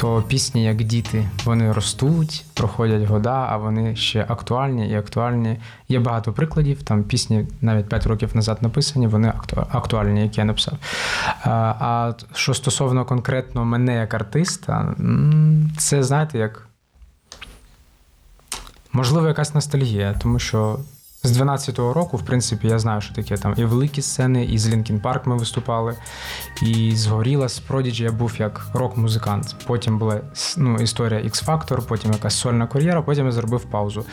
То 0.00 0.22
пісні, 0.22 0.64
як 0.64 0.76
діти, 0.76 1.28
вони 1.44 1.72
ростуть, 1.72 2.44
проходять 2.54 3.02
года, 3.02 3.46
а 3.50 3.56
вони 3.56 3.96
ще 3.96 4.26
актуальні 4.28 4.90
і 4.90 4.94
актуальні. 4.94 5.60
Є 5.88 5.98
багато 5.98 6.32
прикладів. 6.32 6.82
Там 6.82 7.04
пісні 7.04 7.46
навіть 7.60 7.88
5 7.88 8.06
років 8.06 8.36
назад 8.36 8.58
написані, 8.62 9.06
вони 9.06 9.32
актуальні, 9.70 10.22
які 10.22 10.40
я 10.40 10.44
написав. 10.44 10.74
А, 11.44 12.12
що 12.34 12.54
стосовно 12.54 13.04
конкретно 13.04 13.64
мене 13.64 13.94
як 13.94 14.14
артиста, 14.14 14.94
це 15.78 16.02
знаєте, 16.02 16.38
як 16.38 16.68
можливо 18.92 19.28
якась 19.28 19.54
ностальгія, 19.54 20.14
тому 20.22 20.38
що. 20.38 20.78
З 21.22 21.40
12-го 21.40 21.92
року, 21.92 22.16
в 22.16 22.22
принципі, 22.22 22.68
я 22.68 22.78
знаю, 22.78 23.00
що 23.00 23.14
таке 23.14 23.36
там 23.36 23.54
і 23.56 23.64
великі 23.64 24.02
сцени, 24.02 24.44
і 24.44 24.58
з 24.58 24.68
Лінкін 24.68 25.00
Парк 25.00 25.26
ми 25.26 25.36
виступали, 25.36 25.96
і 26.62 26.92
з 26.96 27.06
Горіла, 27.06 27.48
з 27.48 27.62
Prodigy 27.68 28.02
я 28.02 28.12
був 28.12 28.32
як 28.38 28.66
рок-музикант. 28.74 29.56
Потім 29.66 29.98
була 29.98 30.20
ну, 30.56 30.76
історія 30.76 31.20
X-Factor, 31.20 31.86
потім 31.86 32.12
якась 32.12 32.38
сольна 32.38 32.66
кар'єра, 32.66 33.02
потім 33.02 33.26
я 33.26 33.32
зробив 33.32 33.64
паузу. 33.64 34.04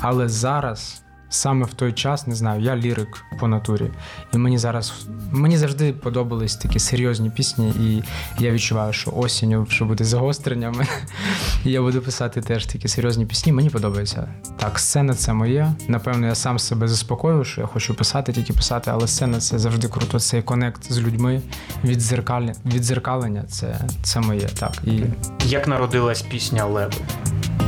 Але 0.00 0.28
зараз, 0.28 1.02
саме 1.28 1.64
в 1.64 1.74
той 1.74 1.92
час, 1.92 2.26
не 2.26 2.34
знаю, 2.34 2.62
я 2.62 2.76
лірик 2.76 3.24
по 3.40 3.48
натурі. 3.48 3.90
І 4.34 4.38
мені 4.38 4.58
зараз 4.58 5.06
мені 5.32 5.56
завжди 5.56 5.92
подобались 5.92 6.56
такі 6.56 6.78
серйозні 6.78 7.30
пісні, 7.30 7.68
і 7.68 8.02
я 8.44 8.50
відчуваю, 8.50 8.92
що 8.92 9.12
осінню, 9.16 9.66
що 9.70 9.84
буде 9.84 10.04
загостреннями, 10.04 10.86
і 11.64 11.70
я 11.70 11.82
буду 11.82 12.00
писати 12.00 12.40
теж 12.40 12.66
такі 12.66 12.88
серйозні 12.88 13.26
пісні. 13.26 13.52
Мені 13.52 13.70
подобається. 13.70 14.28
Так, 14.56 14.78
сцена 14.78 15.14
це 15.14 15.32
моє. 15.32 15.72
Напевно, 15.88 16.26
я 16.26 16.34
сам 16.34 16.58
себе 16.58 16.88
заспокоюю, 16.88 17.44
що 17.44 17.60
я 17.60 17.66
хочу 17.66 17.94
писати, 17.94 18.32
тільки 18.32 18.52
писати, 18.52 18.90
але 18.94 19.08
сцена 19.08 19.40
це 19.40 19.58
завжди 19.58 19.88
круто. 19.88 20.20
Цей 20.20 20.42
конект 20.42 20.92
з 20.92 20.98
людьми, 20.98 21.42
відзеркалення, 21.84 22.54
відзеркалення 22.66 23.42
це, 23.48 23.80
це 24.02 24.20
моє. 24.20 24.48
Так. 24.58 24.72
І 24.84 25.02
як 25.44 25.68
народилась 25.68 26.22
пісня 26.22 26.66
Леви. 26.66 26.92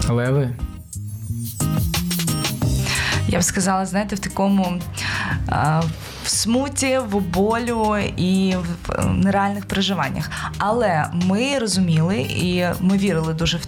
леви. 0.09 0.51
Я 3.29 3.39
б 3.39 3.43
сказала, 3.43 3.87
знаєте, 3.87 4.17
в 4.17 4.19
такому 4.19 4.81
а, 5.49 5.83
в 6.25 6.29
смуті, 6.29 6.99
в 6.99 7.21
болю 7.21 7.97
і 8.17 8.55
в 8.87 9.07
нереальних 9.07 9.67
переживаннях. 9.67 10.31
Але 10.59 11.11
ми 11.13 11.59
розуміли 11.59 12.17
і 12.19 12.65
ми 12.81 12.99
вірили 12.99 13.35
дуже 13.35 13.57
в. 13.57 13.61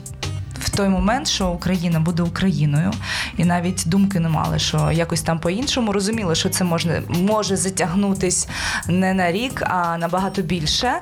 В 0.61 0.76
той 0.76 0.88
момент, 0.88 1.29
що 1.29 1.49
Україна 1.49 2.00
буде 2.00 2.23
Україною, 2.23 2.93
і 3.37 3.45
навіть 3.45 3.83
думки 3.87 4.21
не 4.21 4.29
мали, 4.29 4.59
що 4.59 4.90
якось 4.93 5.23
там 5.23 5.38
по-іншому 5.38 5.93
розуміли, 5.93 6.35
що 6.35 6.49
це 6.49 6.64
можна 6.64 7.02
може 7.09 7.57
затягнутись 7.57 8.49
не 8.88 9.14
на 9.14 9.33
рік, 9.33 9.62
а 9.67 9.99
набагато 9.99 10.43
більше. 10.43 10.93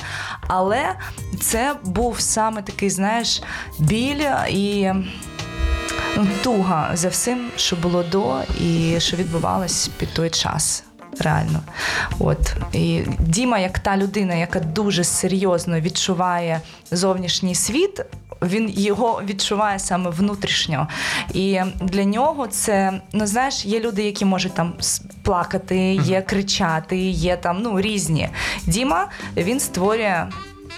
Але 0.47 0.95
це 1.41 1.75
був 1.85 2.21
саме 2.21 2.63
такий, 2.63 2.91
знаєш, 2.91 3.43
біль 3.79 4.25
і 4.51 4.93
туга 6.43 6.91
за 6.95 7.09
всім, 7.09 7.51
що 7.57 7.77
було 7.77 8.03
до 8.03 8.37
і 8.61 9.01
що 9.01 9.17
відбувалось 9.17 9.89
під 9.99 10.15
той 10.15 10.31
час. 10.31 10.85
Реально, 11.21 11.61
от 12.19 12.57
і 12.73 13.03
Діма, 13.19 13.59
як 13.59 13.79
та 13.79 13.97
людина, 13.97 14.35
яка 14.35 14.61
дуже 14.61 15.05
серйозно 15.05 15.81
відчуває 15.81 16.61
зовнішній 16.91 17.55
світ, 17.55 18.01
він 18.43 18.71
його 18.71 19.23
відчуває 19.25 19.79
саме 19.79 20.11
внутрішньо. 20.11 20.89
І 21.35 21.61
для 21.81 22.05
нього 22.05 22.47
це 22.47 23.01
ну 23.13 23.27
знаєш, 23.27 23.65
є 23.65 23.81
люди, 23.81 24.03
які 24.03 24.25
можуть 24.25 24.55
там 24.55 24.75
плакати, 25.23 25.79
є 25.95 26.23
кричати, 26.23 26.97
є 27.09 27.37
там 27.37 27.59
ну 27.63 27.81
різні. 27.81 28.29
Діма 28.67 29.09
він 29.37 29.61
створює 29.61 30.27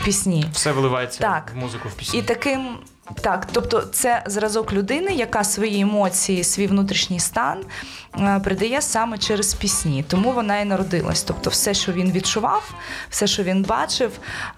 пісні. 0.05 0.47
Все 0.53 0.73
виливається 0.73 1.21
Так. 1.21 1.53
в 1.55 1.59
музику 1.59 1.89
в 1.89 1.93
пісні. 1.95 2.19
І 2.19 2.23
таким, 2.23 2.69
так, 3.15 3.47
тобто 3.53 3.81
це 3.81 4.23
зразок 4.27 4.73
людини, 4.73 5.13
яка 5.13 5.45
свої 5.45 5.81
емоції, 5.81 6.45
свій 6.45 6.67
внутрішній 6.67 7.21
стан 7.21 7.59
е, 8.21 8.41
передає 8.45 8.83
саме 8.83 9.19
через 9.19 9.55
пісні. 9.55 10.05
Тому 10.09 10.33
вона 10.33 10.59
і 10.59 10.65
народилась. 10.65 11.23
Тобто, 11.23 11.51
все, 11.51 11.75
що 11.75 11.93
він 11.93 12.13
відчував, 12.13 12.75
все, 13.11 13.27
що 13.27 13.43
він 13.43 13.63
бачив, 13.63 14.11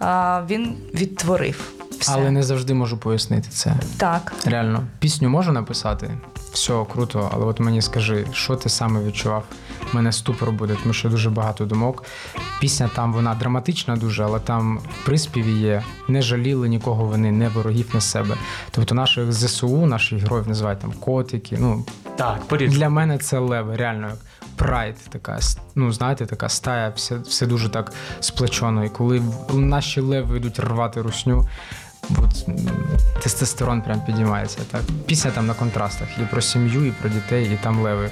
е, 0.03 0.07
він 0.49 0.77
відтворив. 0.95 1.73
Все. 1.99 2.13
Але 2.13 2.31
не 2.31 2.43
завжди 2.43 2.75
можу 2.75 2.99
пояснити 2.99 3.49
це. 3.51 3.75
Так. 3.97 4.33
Реально, 4.45 4.85
пісню 4.99 5.29
можу 5.29 5.53
написати, 5.53 6.11
все 6.53 6.85
круто, 6.93 7.31
але 7.35 7.45
от 7.45 7.61
мені 7.61 7.83
скажи, 7.83 8.27
що 8.33 8.57
ти 8.57 8.69
саме 8.69 9.05
відчував? 9.05 9.45
У 9.93 9.97
мене 9.97 10.13
ступор 10.13 10.53
буде, 10.53 10.77
тому 10.83 10.95
що 10.95 11.09
дуже 11.09 11.31
багато 11.31 11.65
думок. 11.65 12.05
Пісня 12.61 12.91
там 12.97 13.13
вона 13.13 13.35
драматична 13.35 13.97
дуже, 13.97 14.25
але 14.25 14.41
там 14.41 14.79
в 14.79 15.07
приспіві 15.07 15.53
є 15.53 15.83
не 16.09 16.23
жаліли 16.23 16.69
нікого 16.69 17.05
вони, 17.05 17.33
не 17.33 17.49
ворогів, 17.49 17.91
не 17.95 18.01
себе. 18.01 18.37
Тобто 18.71 18.95
наших 18.95 19.33
ЗСУ, 19.33 19.87
наших 19.87 20.19
героїв 20.23 20.49
називають 20.49 20.81
там 20.81 20.93
котики. 20.93 21.57
Ну 21.61 21.85
Так, 22.17 22.45
поріз. 22.45 22.73
для 22.73 22.89
мене 22.89 23.19
це 23.19 23.39
леви, 23.39 23.77
реально. 23.77 24.07
як 24.07 24.19
прайд, 24.57 24.97
така 25.09 25.39
ну 25.75 25.93
знаєте, 25.93 26.27
така 26.27 26.49
стая, 26.49 26.93
все, 26.97 27.19
все 27.19 27.47
дуже 27.47 27.69
так 27.69 27.93
сплечено. 28.21 28.85
І 28.85 28.89
коли 28.89 29.23
наші 29.53 30.01
леви 30.01 30.37
йдуть 30.37 30.59
рвати 30.61 31.03
русню. 31.03 31.49
От, 32.11 32.47
тестостерон 33.23 33.83
прям 33.83 34.01
підіймається. 34.01 34.59
Так. 34.71 34.81
Пісня 35.07 35.31
там 35.31 35.47
на 35.47 35.55
контрастах. 35.55 36.09
І 36.19 36.23
про 36.23 36.41
сім'ю, 36.41 36.87
і 36.87 36.91
про 36.91 37.11
дітей, 37.11 37.51
і 37.55 37.59
там 37.63 37.81
леви. 37.81 38.11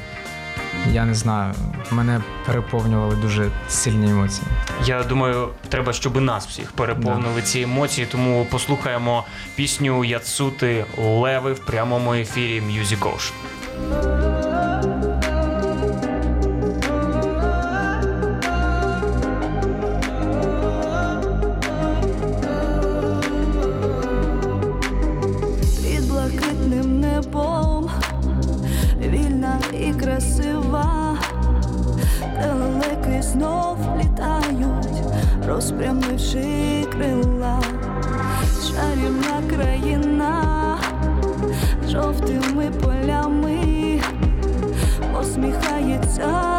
Я 0.92 1.04
не 1.04 1.14
знаю, 1.14 1.54
мене 1.90 2.20
переповнювали 2.46 3.16
дуже 3.16 3.50
сильні 3.68 4.10
емоції. 4.10 4.46
Я 4.84 5.02
думаю, 5.02 5.48
треба, 5.68 5.92
щоб 5.92 6.20
нас 6.20 6.46
всіх 6.46 6.72
переповнили 6.72 7.42
ці 7.42 7.60
емоції. 7.60 8.06
Тому 8.10 8.46
послухаємо 8.50 9.24
пісню 9.56 10.04
Яцути 10.04 10.84
Леви 10.98 11.52
в 11.52 11.58
прямому 11.58 12.14
ефірі 12.14 12.60
Music 12.60 12.98
Ocean. 12.98 14.29
Розпрямивши 35.80 36.84
крила, 36.92 37.62
чарівна 38.68 39.56
країна, 39.56 40.78
жовтими 41.88 42.70
полями, 42.70 44.00
посміхається 45.12 46.49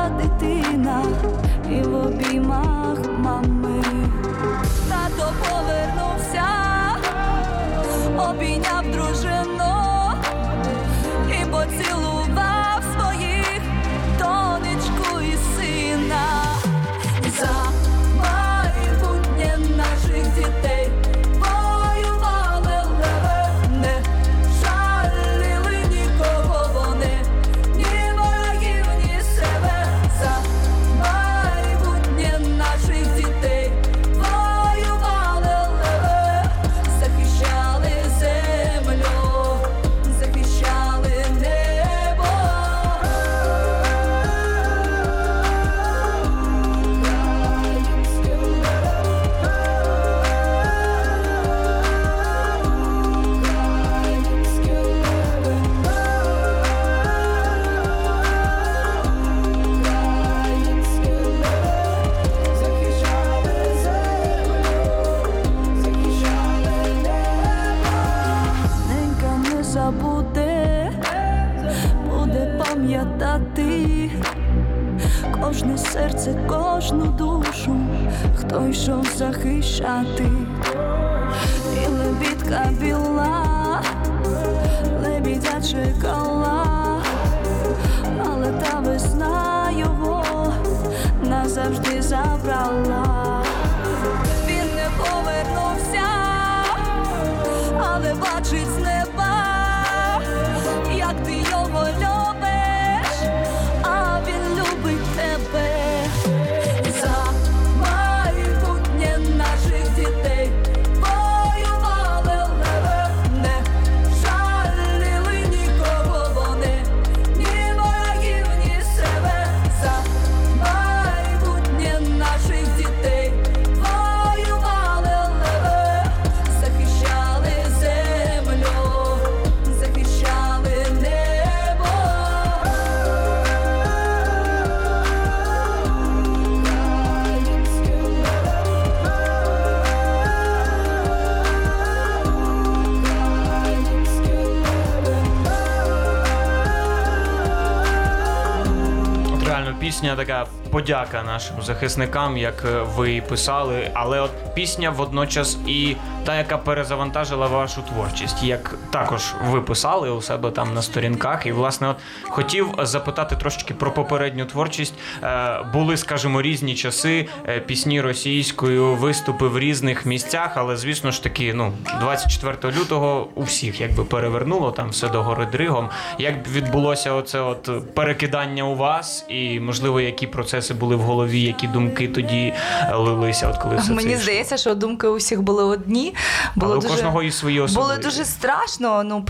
така 150.25 150.45
подяка 150.71 151.23
нашим 151.23 151.61
захисникам, 151.61 152.37
як 152.37 152.65
е, 152.65 152.81
ви 152.95 153.21
писали. 153.21 153.91
Але 153.93 154.19
от 154.19 154.31
пісня 154.53 154.89
водночас 154.89 155.57
і 155.67 155.95
та, 156.23 156.37
яка 156.37 156.57
перезавантажила 156.57 157.47
вашу 157.47 157.81
творчість, 157.81 158.43
як 158.43 158.75
також 158.91 159.33
ви 159.45 159.61
писали 159.61 160.09
у 160.09 160.21
себе 160.21 160.51
там 160.51 160.73
на 160.73 160.81
сторінках. 160.81 161.45
І 161.45 161.51
власне, 161.51 161.87
от 161.87 161.97
хотів 162.23 162.67
запитати 162.79 163.35
трошечки 163.35 163.73
про 163.73 163.91
попередню 163.91 164.45
творчість. 164.45 164.93
Е, 165.23 165.65
були, 165.73 165.97
скажімо, 165.97 166.41
різні 166.41 166.75
часи, 166.75 167.27
е, 167.47 167.59
пісні 167.59 168.01
російською, 168.01 168.95
виступи 168.95 169.47
в 169.47 169.59
різних 169.59 170.05
місцях, 170.05 170.51
але 170.55 170.77
звісно 170.77 171.11
ж 171.11 171.23
таки, 171.23 171.53
ну 171.53 171.73
24 171.99 172.73
лютого 172.79 173.27
у 173.35 173.43
всіх 173.43 173.81
якби 173.81 174.03
перевернуло 174.03 174.71
там 174.71 174.89
все 174.89 175.09
до 175.09 175.23
гори 175.23 175.47
дригом. 175.51 175.89
Як 176.17 176.47
відбулося 176.47 177.13
оце 177.13 177.39
от 177.39 177.93
перекидання 177.95 178.63
у 178.63 178.75
вас, 178.75 179.25
і 179.29 179.59
можливо, 179.59 180.01
які 180.01 180.27
процеси 180.27 180.73
були 180.73 180.95
в 180.95 181.01
голові, 181.01 181.41
які 181.41 181.67
думки 181.67 182.07
тоді 182.07 182.53
е, 182.81 182.95
лилися, 182.95 183.49
от 183.49 183.57
коли 183.57 183.75
все 183.75 183.93
Мені 183.93 184.15
це 184.15 184.21
здається, 184.21 184.57
що 184.57 184.75
думки 184.75 185.07
у 185.07 185.15
всіх 185.15 185.41
були 185.41 185.63
одні. 185.63 186.10
Було 186.55 186.73
Але 186.73 186.85
у 186.85 186.89
кожного 186.89 187.23
і 187.23 187.31
свої 187.31 187.67
Було 187.67 187.97
дуже 187.97 188.25
страшно. 188.25 189.03
Ну, 189.03 189.25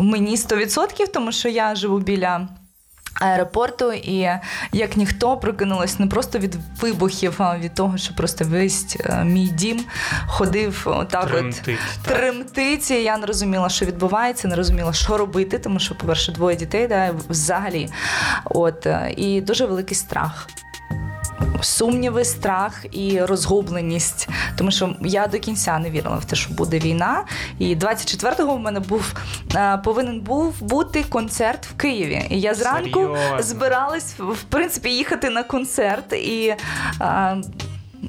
мені 0.00 0.36
100%, 0.36 1.12
тому 1.12 1.32
що 1.32 1.48
я 1.48 1.74
живу 1.74 1.98
біля. 1.98 2.48
Аеропорту, 3.20 3.92
і 3.92 4.28
як 4.72 4.96
ніхто 4.96 5.36
прокинулась 5.36 5.98
не 5.98 6.06
просто 6.06 6.38
від 6.38 6.56
вибухів, 6.80 7.34
а 7.38 7.58
від 7.58 7.74
того, 7.74 7.98
що 7.98 8.14
просто 8.14 8.44
весь 8.44 8.96
е, 9.00 9.24
мій 9.24 9.48
дім 9.48 9.84
ходив 10.26 10.82
отак 10.86 11.26
Тремтить, 11.26 11.78
от 12.00 12.02
тремтить. 12.02 12.90
І 12.90 12.94
я 12.94 13.18
не 13.18 13.26
розуміла, 13.26 13.68
що 13.68 13.86
відбувається, 13.86 14.48
не 14.48 14.56
розуміла, 14.56 14.92
що 14.92 15.16
робити, 15.16 15.58
тому 15.58 15.78
що, 15.78 15.94
по-перше, 15.94 16.32
двоє 16.32 16.56
дітей, 16.56 16.86
да, 16.86 17.14
взагалі. 17.28 17.88
От, 18.44 18.86
е, 18.86 19.14
і 19.16 19.40
дуже 19.40 19.66
великий 19.66 19.96
страх 19.96 20.48
сумніви, 21.60 22.24
страх 22.24 22.84
і 22.92 23.20
розгубленість. 23.20 24.28
Тому 24.56 24.70
що 24.70 24.96
я 25.00 25.26
до 25.26 25.38
кінця 25.38 25.78
не 25.78 25.90
вірила 25.90 26.16
в 26.16 26.24
те, 26.24 26.36
що 26.36 26.54
буде 26.54 26.78
війна. 26.78 27.24
І 27.58 27.76
24-го 27.76 28.54
в 28.54 28.60
мене 28.60 28.80
був 28.80 29.14
е, 29.54 29.78
повинен 29.84 30.20
був 30.20 30.62
бути 30.62 31.04
концерт 31.08 31.66
в 31.66 31.74
Києві. 31.76 32.26
І 32.30 32.40
я 32.40 32.54
зранку 32.54 33.00
Серйозно? 33.00 33.42
збиралась 33.42 34.14
в 34.18 34.42
принципі 34.42 34.90
їхати 34.90 35.30
на 35.30 35.42
концерт 35.42 36.12
і. 36.12 36.54
е, 37.00 37.36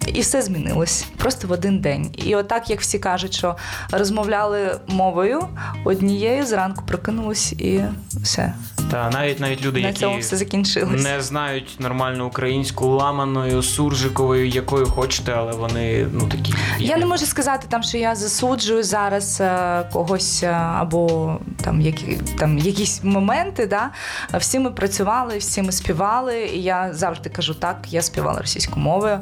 і 0.08 0.22
все 0.22 0.42
змінилось 0.42 1.06
просто 1.18 1.48
в 1.48 1.52
один 1.52 1.80
день. 1.80 2.12
І 2.18 2.36
отак, 2.36 2.70
як 2.70 2.82
всі 2.82 3.00
кажуть, 3.00 3.34
що 3.34 3.56
розмовляли 3.92 4.80
мовою 4.88 5.48
однією, 5.84 6.46
зранку 6.46 6.84
прокинулись 6.88 7.52
і 7.52 7.84
все. 8.24 8.54
Та 8.92 9.10
навіть 9.10 9.40
навіть 9.40 9.66
люди, 9.66 9.82
На 9.82 9.88
які 9.88 10.00
цьому 10.00 10.20
все 10.20 10.38
закінчилось. 10.38 11.04
не 11.04 11.22
знають 11.22 11.76
нормальну 11.80 12.28
українську 12.28 12.88
ламаною, 12.88 13.64
суржиковою, 13.64 14.48
якою 14.48 14.86
хочете, 14.86 15.34
але 15.34 15.54
вони 15.54 16.08
ну 16.14 16.28
такі. 16.28 16.54
Я 16.80 16.98
не 16.98 17.06
можу 17.06 17.26
сказати 17.26 17.68
там, 17.70 17.84
що 17.84 17.98
я 17.98 18.16
засуджую 18.16 18.84
зараз 18.84 19.42
е, 19.42 19.90
когось 19.94 20.44
е, 20.44 20.52
або 20.52 21.38
там, 21.64 21.82
які, 21.82 22.18
там 22.40 22.58
якісь 22.58 23.04
моменти. 23.04 23.66
Да? 23.68 23.90
Всі 24.34 24.60
ми 24.60 24.72
працювали, 24.72 25.38
всі 25.38 25.62
ми 25.62 25.72
співали, 25.72 26.46
і 26.46 26.62
я 26.64 26.94
завжди 26.94 27.30
кажу 27.30 27.54
так, 27.54 27.78
я 27.90 28.02
співала 28.02 28.40
російською 28.40 28.86
мовою. 28.86 29.20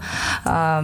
Е, 0.47 0.83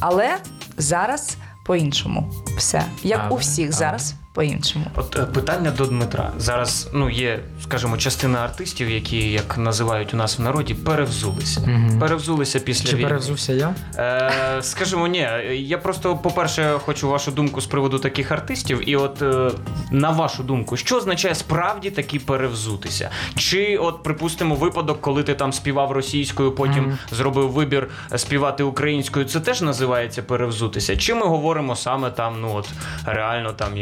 але 0.00 0.36
зараз 0.76 1.36
по-іншому. 1.64 2.32
Все. 2.58 2.82
Як 3.02 3.20
Але, 3.24 3.30
у 3.30 3.36
всіх 3.36 3.66
але. 3.66 3.72
зараз 3.72 4.14
по-іншому. 4.36 4.84
От 4.96 5.16
е, 5.18 5.22
питання 5.22 5.70
до 5.70 5.86
Дмитра. 5.86 6.32
Зараз 6.38 6.88
ну 6.92 7.10
є, 7.10 7.40
скажімо, 7.62 7.96
частина 7.96 8.38
артистів, 8.38 8.90
які 8.90 9.32
як 9.32 9.58
називають 9.58 10.14
у 10.14 10.16
нас 10.16 10.38
в 10.38 10.42
народі, 10.42 10.74
перевзулися. 10.74 11.60
Мгм. 11.60 11.98
Перевзулися 12.00 12.60
після 12.60 12.90
Чи 12.90 12.96
війни. 12.96 13.08
перевзувся 13.08 13.52
я? 13.52 13.74
Е, 13.96 14.62
скажімо, 14.62 15.06
ні, 15.06 15.28
я 15.52 15.78
просто, 15.78 16.16
по-перше, 16.16 16.78
хочу 16.84 17.08
вашу 17.08 17.30
думку 17.30 17.60
з 17.60 17.66
приводу 17.66 17.98
таких 17.98 18.32
артистів. 18.32 18.88
І 18.88 18.96
от 18.96 19.22
е, 19.22 19.50
на 19.90 20.10
вашу 20.10 20.42
думку, 20.42 20.76
що 20.76 20.96
означає 20.96 21.34
справді 21.34 21.90
таки 21.90 22.18
перевзутися? 22.18 23.10
Чи, 23.36 23.76
от, 23.76 24.02
припустимо, 24.02 24.54
випадок, 24.54 25.00
коли 25.00 25.22
ти 25.22 25.34
там 25.34 25.52
співав 25.52 25.92
російською, 25.92 26.52
потім 26.52 26.84
Мгм. 26.84 26.98
зробив 27.10 27.50
вибір 27.50 27.88
е, 28.12 28.18
співати 28.18 28.62
українською, 28.62 29.24
це 29.24 29.40
теж 29.40 29.62
називається 29.62 30.22
перевзутися? 30.22 30.96
Чи 30.96 31.14
ми 31.14 31.26
говоримо 31.26 31.76
саме 31.76 32.10
там, 32.10 32.40
ну 32.40 32.54
от 32.54 32.68
реально 33.06 33.52
там 33.52 33.76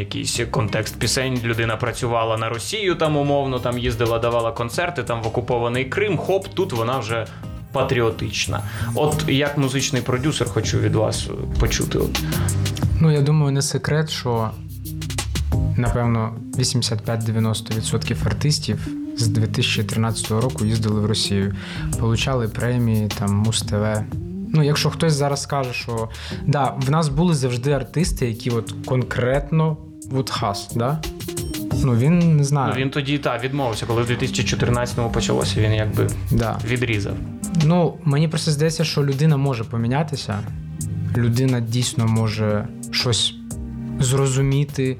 контекст 0.45 0.99
пісень, 0.99 1.39
людина 1.43 1.77
працювала 1.77 2.37
на 2.37 2.49
Росію, 2.49 2.95
там 2.95 3.17
умовно 3.17 3.59
там 3.59 3.77
їздила, 3.77 4.19
давала 4.19 4.51
концерти, 4.51 5.03
там 5.03 5.21
в 5.21 5.27
окупований 5.27 5.85
Крим, 5.85 6.17
хоп, 6.17 6.47
тут 6.47 6.73
вона 6.73 6.99
вже. 6.99 7.27
Патріотична, 7.71 8.63
от 8.93 9.23
як 9.27 9.57
музичний 9.57 10.01
продюсер, 10.01 10.49
хочу 10.49 10.79
від 10.79 10.95
вас 10.95 11.29
почути. 11.59 11.97
От. 11.97 12.21
Ну, 13.01 13.11
я 13.11 13.21
думаю, 13.21 13.51
не 13.51 13.61
секрет, 13.61 14.09
що 14.09 14.51
напевно 15.77 16.35
85-90% 16.57 18.27
артистів 18.27 18.87
з 19.17 19.27
2013 19.27 20.31
року 20.31 20.65
їздили 20.65 21.01
в 21.01 21.05
Росію, 21.05 21.55
получали 21.99 22.47
премії, 22.47 23.07
там 23.19 23.35
Муз-ТВ. 23.35 24.03
Ну, 24.53 24.63
якщо 24.63 24.89
хтось 24.89 25.13
зараз 25.13 25.41
скаже, 25.41 25.73
що 25.73 26.09
да, 26.45 26.73
в 26.87 26.91
нас 26.91 27.09
були 27.09 27.33
завжди 27.33 27.71
артисти, 27.71 28.27
які 28.27 28.49
от 28.49 28.73
конкретно 28.85 29.77
от 30.13 30.29
хас, 30.29 30.71
да? 30.75 31.01
Ну 31.83 31.95
він 31.95 32.37
не 32.37 32.43
знає. 32.43 32.73
Ну, 32.75 32.81
він 32.81 32.89
тоді 32.89 33.17
та 33.17 33.37
відмовився, 33.37 33.85
коли 33.85 34.01
в 34.01 34.11
2014-му 34.11 35.11
почалося, 35.11 35.61
він 35.61 35.73
якби 35.73 36.07
да. 36.31 36.59
відрізав. 36.67 37.13
Ну, 37.65 37.97
мені 38.03 38.27
просто 38.27 38.51
здається, 38.51 38.83
що 38.83 39.05
людина 39.05 39.37
може 39.37 39.63
помінятися. 39.63 40.39
Людина 41.17 41.59
дійсно 41.59 42.07
може 42.07 42.67
щось 42.91 43.35
зрозуміти. 43.99 44.97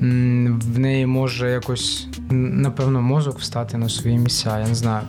В 0.00 0.78
неї 0.78 1.06
може 1.06 1.50
якось, 1.50 2.06
напевно, 2.30 3.02
мозок 3.02 3.38
встати 3.38 3.78
на 3.78 3.88
свої 3.88 4.18
місця, 4.18 4.58
я 4.58 4.68
не 4.68 4.74
знаю. 4.74 5.02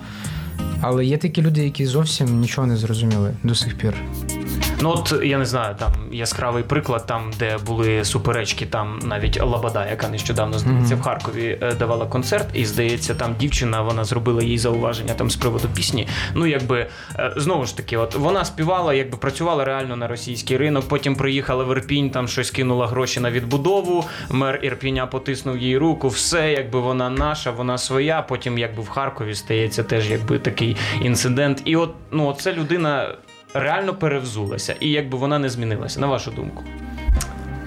Але 0.81 1.05
є 1.05 1.17
такі 1.17 1.41
люди, 1.41 1.63
які 1.63 1.85
зовсім 1.85 2.39
нічого 2.39 2.67
не 2.67 2.77
зрозуміли 2.77 3.33
до 3.43 3.55
сих 3.55 3.77
пір. 3.77 3.93
Ну 4.81 4.89
от 4.89 5.23
я 5.23 5.37
не 5.37 5.45
знаю, 5.45 5.75
там 5.79 5.91
яскравий 6.11 6.63
приклад, 6.63 7.05
там 7.05 7.31
де 7.39 7.57
були 7.65 8.05
суперечки, 8.05 8.65
там 8.65 8.99
навіть 9.03 9.41
Лабада, 9.41 9.89
яка 9.89 10.09
нещодавно 10.09 10.59
здається 10.59 10.93
Мгм. 10.93 11.01
в 11.01 11.05
Харкові 11.05 11.57
е, 11.61 11.73
давала 11.73 12.05
концерт, 12.05 12.47
і 12.53 12.65
здається, 12.65 13.15
там 13.15 13.35
дівчина 13.39 13.81
вона 13.81 14.03
зробила 14.03 14.43
їй 14.43 14.57
зауваження 14.57 15.13
там 15.13 15.29
з 15.29 15.35
приводу 15.35 15.67
пісні. 15.75 16.07
Ну 16.33 16.45
якби 16.45 16.87
е, 17.15 17.33
знову 17.35 17.65
ж 17.65 17.77
таки, 17.77 17.97
от 17.97 18.15
вона 18.15 18.45
співала, 18.45 18.93
якби 18.93 19.17
працювала 19.17 19.65
реально 19.65 19.95
на 19.95 20.07
російський 20.07 20.57
ринок. 20.57 20.87
Потім 20.87 21.15
приїхала 21.15 21.63
в 21.63 21.71
Ірпінь, 21.71 22.09
там 22.09 22.27
щось 22.27 22.51
кинула 22.51 22.87
гроші 22.87 23.19
на 23.19 23.31
відбудову. 23.31 24.05
Мер 24.29 24.59
Ірпіня 24.63 25.07
потиснув 25.07 25.57
їй 25.57 25.77
руку. 25.77 26.07
Все, 26.07 26.51
якби 26.51 26.79
вона 26.79 27.09
наша, 27.09 27.51
вона 27.51 27.77
своя. 27.77 28.21
Потім, 28.21 28.57
якби 28.57 28.83
в 28.83 28.89
Харкові 28.89 29.35
стається 29.35 29.83
теж 29.83 30.09
якби 30.11 30.39
такий 30.39 30.77
інцидент. 31.01 31.61
І 31.65 31.75
от 31.75 31.93
ну 32.11 32.33
це 32.33 32.53
людина. 32.53 33.15
Реально 33.59 33.93
перевзулася, 33.95 34.75
і 34.79 34.89
якби 34.89 35.17
вона 35.17 35.39
не 35.39 35.49
змінилася, 35.49 35.99
на 35.99 36.07
вашу 36.07 36.31
думку. 36.31 36.63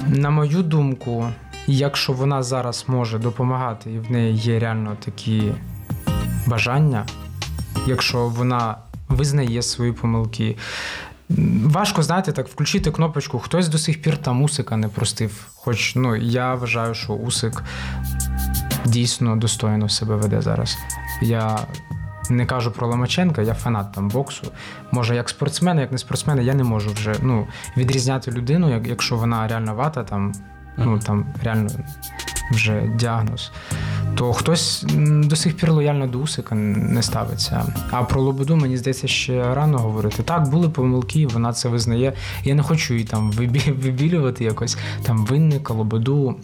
На 0.06 0.30
мою 0.30 0.62
думку, 0.62 1.28
якщо 1.66 2.12
вона 2.12 2.42
зараз 2.42 2.84
може 2.88 3.18
допомагати, 3.18 3.92
і 3.92 3.98
в 3.98 4.10
неї 4.10 4.36
є 4.36 4.58
реально 4.58 4.96
такі 5.04 5.52
бажання, 6.46 7.06
якщо 7.86 8.28
вона 8.28 8.76
визнає 9.08 9.62
свої 9.62 9.92
помилки. 9.92 10.56
Важко, 11.64 12.02
знаєте, 12.02 12.32
так, 12.32 12.48
включити 12.48 12.90
кнопочку, 12.90 13.38
хтось 13.38 13.68
до 13.68 13.78
сих 13.78 14.02
пір 14.02 14.16
там 14.16 14.42
Усика 14.42 14.76
не 14.76 14.88
простив. 14.88 15.46
Хоч 15.54 15.94
ну, 15.96 16.16
я 16.16 16.54
вважаю, 16.54 16.94
що 16.94 17.12
Усик 17.12 17.62
дійсно 18.84 19.36
достойно 19.36 19.88
себе 19.88 20.16
веде 20.16 20.40
зараз. 20.40 20.78
Я 21.22 21.58
не 22.30 22.46
кажу 22.46 22.70
про 22.70 22.86
Ломаченка, 22.86 23.42
я 23.42 23.54
фанат 23.54 23.92
там 23.92 24.08
боксу. 24.08 24.46
Може, 24.92 25.14
як 25.14 25.28
спортсмен, 25.28 25.78
як 25.78 25.92
не 25.92 25.98
спортсмен, 25.98 26.40
я 26.40 26.54
не 26.54 26.64
можу 26.64 26.90
вже 26.90 27.14
ну, 27.22 27.46
відрізняти 27.76 28.30
людину, 28.30 28.70
як, 28.70 28.86
якщо 28.86 29.16
вона 29.16 29.48
реально 29.48 29.74
вата, 29.74 30.04
там, 30.04 30.32
ну, 30.76 30.98
там 30.98 31.26
реально 31.42 31.70
вже 32.50 32.82
діагноз. 32.94 33.52
То 34.14 34.32
хтось 34.32 34.84
до 34.98 35.36
сих 35.36 35.56
пір 35.56 35.72
лояльно 35.72 36.06
до 36.06 36.18
Усика 36.18 36.54
не 36.54 37.02
ставиться. 37.02 37.64
А 37.90 38.02
про 38.02 38.22
Лободу, 38.22 38.56
мені 38.56 38.76
здається, 38.76 39.08
ще 39.08 39.54
рано 39.54 39.78
говорити. 39.78 40.22
Так, 40.22 40.48
були 40.48 40.68
помилки, 40.68 41.26
вона 41.26 41.52
це 41.52 41.68
визнає. 41.68 42.12
Я 42.44 42.54
не 42.54 42.62
хочу 42.62 42.94
її 42.94 43.06
там 43.06 43.32
вибі- 43.32 43.72
вибілювати 43.82 44.44
якось 44.44 44.78
там 45.02 45.26
винника, 45.26 45.74
Лободу. 45.74 46.36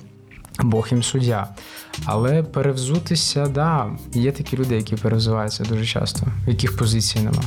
Бог 0.63 0.89
їм 0.91 1.03
суддя. 1.03 1.49
Але 2.05 2.43
перевзутися, 2.43 3.47
да, 3.47 3.91
є 4.15 4.33
такі 4.33 4.57
люди, 4.57 4.77
які 4.77 4.97
перевзуваються 4.97 5.65
дуже 5.65 5.87
часто, 5.87 6.27
в 6.47 6.49
яких 6.49 6.77
позицій 6.77 7.21
нема. 7.21 7.43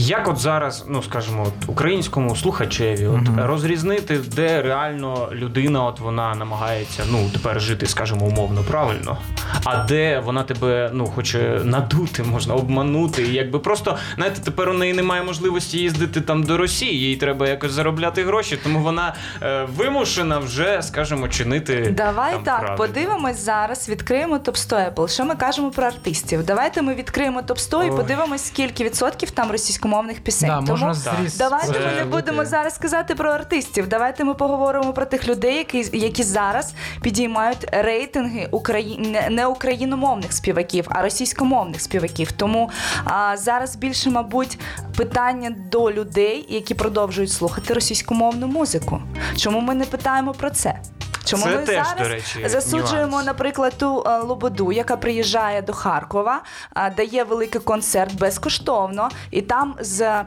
Як 0.00 0.28
от 0.28 0.38
зараз, 0.38 0.84
ну 0.88 1.02
скажімо, 1.02 1.46
от, 1.48 1.68
українському 1.68 2.36
слухачеві, 2.36 3.06
от 3.06 3.20
Мгм. 3.20 3.40
розрізнити, 3.40 4.18
де 4.18 4.62
реально 4.62 5.28
людина, 5.32 5.84
от 5.84 6.00
вона 6.00 6.34
намагається 6.34 7.02
ну 7.10 7.30
тепер 7.32 7.60
жити, 7.60 7.86
скажімо, 7.86 8.26
умовно 8.26 8.62
правильно, 8.62 9.18
а 9.64 9.76
де 9.84 10.18
вона 10.24 10.42
тебе 10.42 10.90
ну 10.92 11.06
хоче 11.06 11.60
надути, 11.64 12.22
можна 12.22 12.54
обманути, 12.54 13.22
і 13.22 13.32
якби 13.32 13.58
просто 13.58 13.96
знаєте, 14.16 14.40
тепер 14.44 14.68
у 14.68 14.72
неї 14.72 14.92
немає 14.92 15.22
можливості 15.22 15.78
їздити 15.78 16.20
там 16.20 16.42
до 16.42 16.56
Росії, 16.56 17.00
їй 17.00 17.16
треба 17.16 17.48
якось 17.48 17.72
заробляти 17.72 18.24
гроші, 18.24 18.58
тому 18.62 18.78
вона 18.78 19.14
е, 19.42 19.66
вимушена 19.76 20.38
вже, 20.38 20.82
скажімо, 20.82 21.28
чинити. 21.28 21.94
Давай 21.96 22.32
там, 22.32 22.42
так, 22.42 22.60
правильно. 22.60 22.76
подивимось 22.86 23.44
зараз, 23.44 23.88
відкриємо 23.88 24.38
топ 24.38 24.56
100 24.56 24.76
Apple. 24.76 25.08
Що 25.08 25.24
ми 25.24 25.34
кажемо 25.34 25.70
про 25.70 25.86
артистів? 25.86 26.44
Давайте 26.46 26.82
ми 26.82 26.94
відкриємо 26.94 27.42
топ 27.42 27.58
100 27.58 27.84
і 27.84 27.90
подивимось, 27.90 28.46
скільки 28.46 28.84
відсотків 28.84 29.30
там 29.30 29.50
російськомовних 29.88 30.20
пісень. 30.20 30.48
Да, 30.48 30.56
Тому 30.56 30.70
можна 30.70 30.94
зріз. 30.94 31.36
давайте 31.36 31.80
ми 31.80 31.92
не 31.96 32.04
будемо 32.04 32.44
зараз 32.44 32.78
казати 32.78 33.14
про 33.14 33.30
артистів. 33.30 33.88
Давайте 33.88 34.24
ми 34.24 34.34
поговоримо 34.34 34.92
про 34.92 35.06
тих 35.06 35.28
людей, 35.28 35.56
які, 35.56 35.90
які 35.92 36.22
зараз 36.22 36.74
підіймають 37.02 37.66
рейтинги 37.72 38.48
Украї... 38.50 39.18
не 39.30 39.46
україномовних 39.46 40.32
співаків, 40.32 40.86
а 40.88 41.02
російськомовних 41.02 41.80
співаків. 41.80 42.32
Тому 42.32 42.70
а, 43.04 43.36
зараз 43.36 43.76
більше, 43.76 44.10
мабуть, 44.10 44.58
питання 44.96 45.50
до 45.72 45.92
людей, 45.92 46.46
які 46.48 46.74
продовжують 46.74 47.32
слухати 47.32 47.74
російськомовну 47.74 48.46
музику. 48.46 49.02
Чому 49.36 49.60
ми 49.60 49.74
не 49.74 49.84
питаємо 49.84 50.32
про 50.32 50.50
це? 50.50 50.80
Чому 51.28 51.42
Це 51.42 51.50
ми 51.50 51.58
теж, 51.58 51.86
зараз 51.86 51.98
до 51.98 52.08
речі, 52.08 52.48
засуджуємо, 52.48 53.10
нюанс. 53.10 53.26
наприклад, 53.26 53.74
ту 53.78 54.04
е, 54.06 54.18
Лободу, 54.18 54.72
яка 54.72 54.96
приїжджає 54.96 55.62
до 55.62 55.72
Харкова, 55.72 56.42
е, 56.76 56.90
дає 56.90 57.24
великий 57.24 57.60
концерт 57.60 58.14
безкоштовно, 58.14 59.08
і 59.30 59.42
там 59.42 59.74
з 59.80 60.24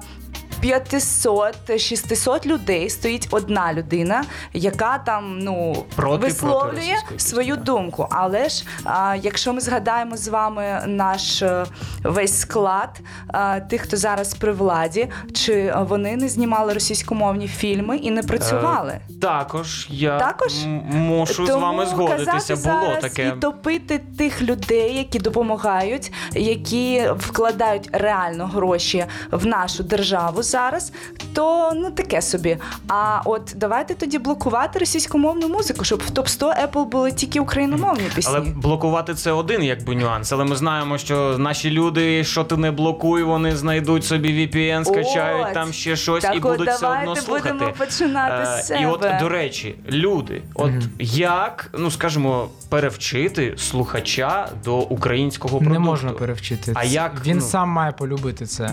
500-600 0.64 2.46
людей 2.46 2.90
стоїть 2.90 3.28
одна 3.32 3.74
людина, 3.74 4.24
яка 4.54 4.98
там 4.98 5.40
ну 5.40 5.74
Проти- 5.74 5.96
проти 5.96 6.28
висловлює 6.28 6.72
російської 6.76 7.20
свою 7.20 7.48
пісні, 7.56 7.64
думку. 7.66 8.08
Але 8.12 8.50
ж 8.50 8.66
а, 8.84 9.16
якщо 9.22 9.54
ми 9.54 9.62
згадаємо 9.62 10.18
з 10.18 10.28
вами 10.28 10.84
наш 10.88 11.42
е, 11.42 11.66
весь 12.04 12.40
склад 12.40 13.00
а, 13.28 13.60
тих, 13.60 13.82
хто 13.82 13.98
зараз 13.98 14.34
при 14.34 14.52
владі, 14.52 15.10
чи 15.34 15.74
вони 15.78 16.16
не 16.16 16.30
знімали 16.30 16.74
російськомовні 16.74 17.48
фільми 17.48 17.98
і 17.98 18.12
не 18.12 18.24
працювали? 18.24 19.00
Також 19.22 19.88
я 19.90 20.20
Також? 20.20 20.54
м- 20.64 20.70
можу 20.94 21.46
з 21.48 21.50
вами 21.50 21.86
згодитися. 21.86 22.56
Було 22.56 22.66
зараз 22.86 23.02
таке. 23.02 23.28
і 23.28 23.40
топити 23.40 24.02
тих 24.18 24.42
людей, 24.42 24.98
які 24.98 25.20
допомагають, 25.20 26.12
які 26.32 27.04
вкладають 27.18 27.90
реально 27.92 28.48
гроші 28.48 29.06
в 29.32 29.46
нашу 29.46 29.84
державу 29.84 30.44
зараз, 30.52 30.92
то 31.34 31.72
ну 31.76 31.92
таке 31.92 32.22
собі. 32.22 32.58
А 32.88 33.22
от 33.26 33.54
давайте 33.56 33.96
тоді 33.96 34.18
блокувати 34.18 34.80
російськомовну 34.80 35.48
музику, 35.48 35.86
щоб 35.86 36.02
в 36.08 36.10
топ 36.10 36.28
100 36.28 36.52
Apple 36.52 36.86
були 36.86 37.12
тільки 37.12 37.40
україномовні 37.40 38.04
пісні. 38.16 38.34
Але 38.38 38.46
блокувати 38.52 39.14
це 39.14 39.32
один 39.32 39.64
якби 39.64 39.96
нюанс. 39.96 40.32
Але 40.32 40.46
ми 40.46 40.56
знаємо, 40.56 40.98
що 40.98 41.38
наші 41.38 41.72
люди, 41.72 42.24
що 42.24 42.44
ти 42.44 42.58
не 42.58 42.72
блокуй, 42.72 43.24
вони 43.24 43.56
знайдуть 43.56 44.06
собі 44.06 44.30
VPN, 44.30 44.86
скачають 44.86 45.48
От. 45.48 45.54
там 45.54 45.74
ще 45.74 45.96
щось 45.96 46.24
Так 46.24 46.36
і 46.36 46.38
от 46.38 46.44
будуть 46.44 46.70
все 46.70 46.88
одно 46.88 47.16
слухати. 47.16 47.54
будемо 47.54 47.74
починати 47.78 48.46
з 48.46 48.72
Е, 48.72 48.82
І 48.82 48.86
от, 48.86 49.06
до 49.20 49.30
речі, 49.30 49.76
люди, 49.90 50.42
от 50.54 50.72
як, 51.00 51.70
ну 51.78 51.92
скажімо, 51.92 52.50
перевчити 52.70 53.54
слухача 53.58 54.50
до 54.64 54.78
українського 54.78 55.58
продукту? 55.58 55.80
Не 55.80 55.80
можна 55.80 56.12
перевчити. 56.12 56.72
А 56.76 56.84
як, 56.84 57.26
він 57.26 57.38
ну? 57.38 57.42
сам 57.42 57.70
має 57.70 57.92
полюбити 57.92 58.46
це. 58.46 58.72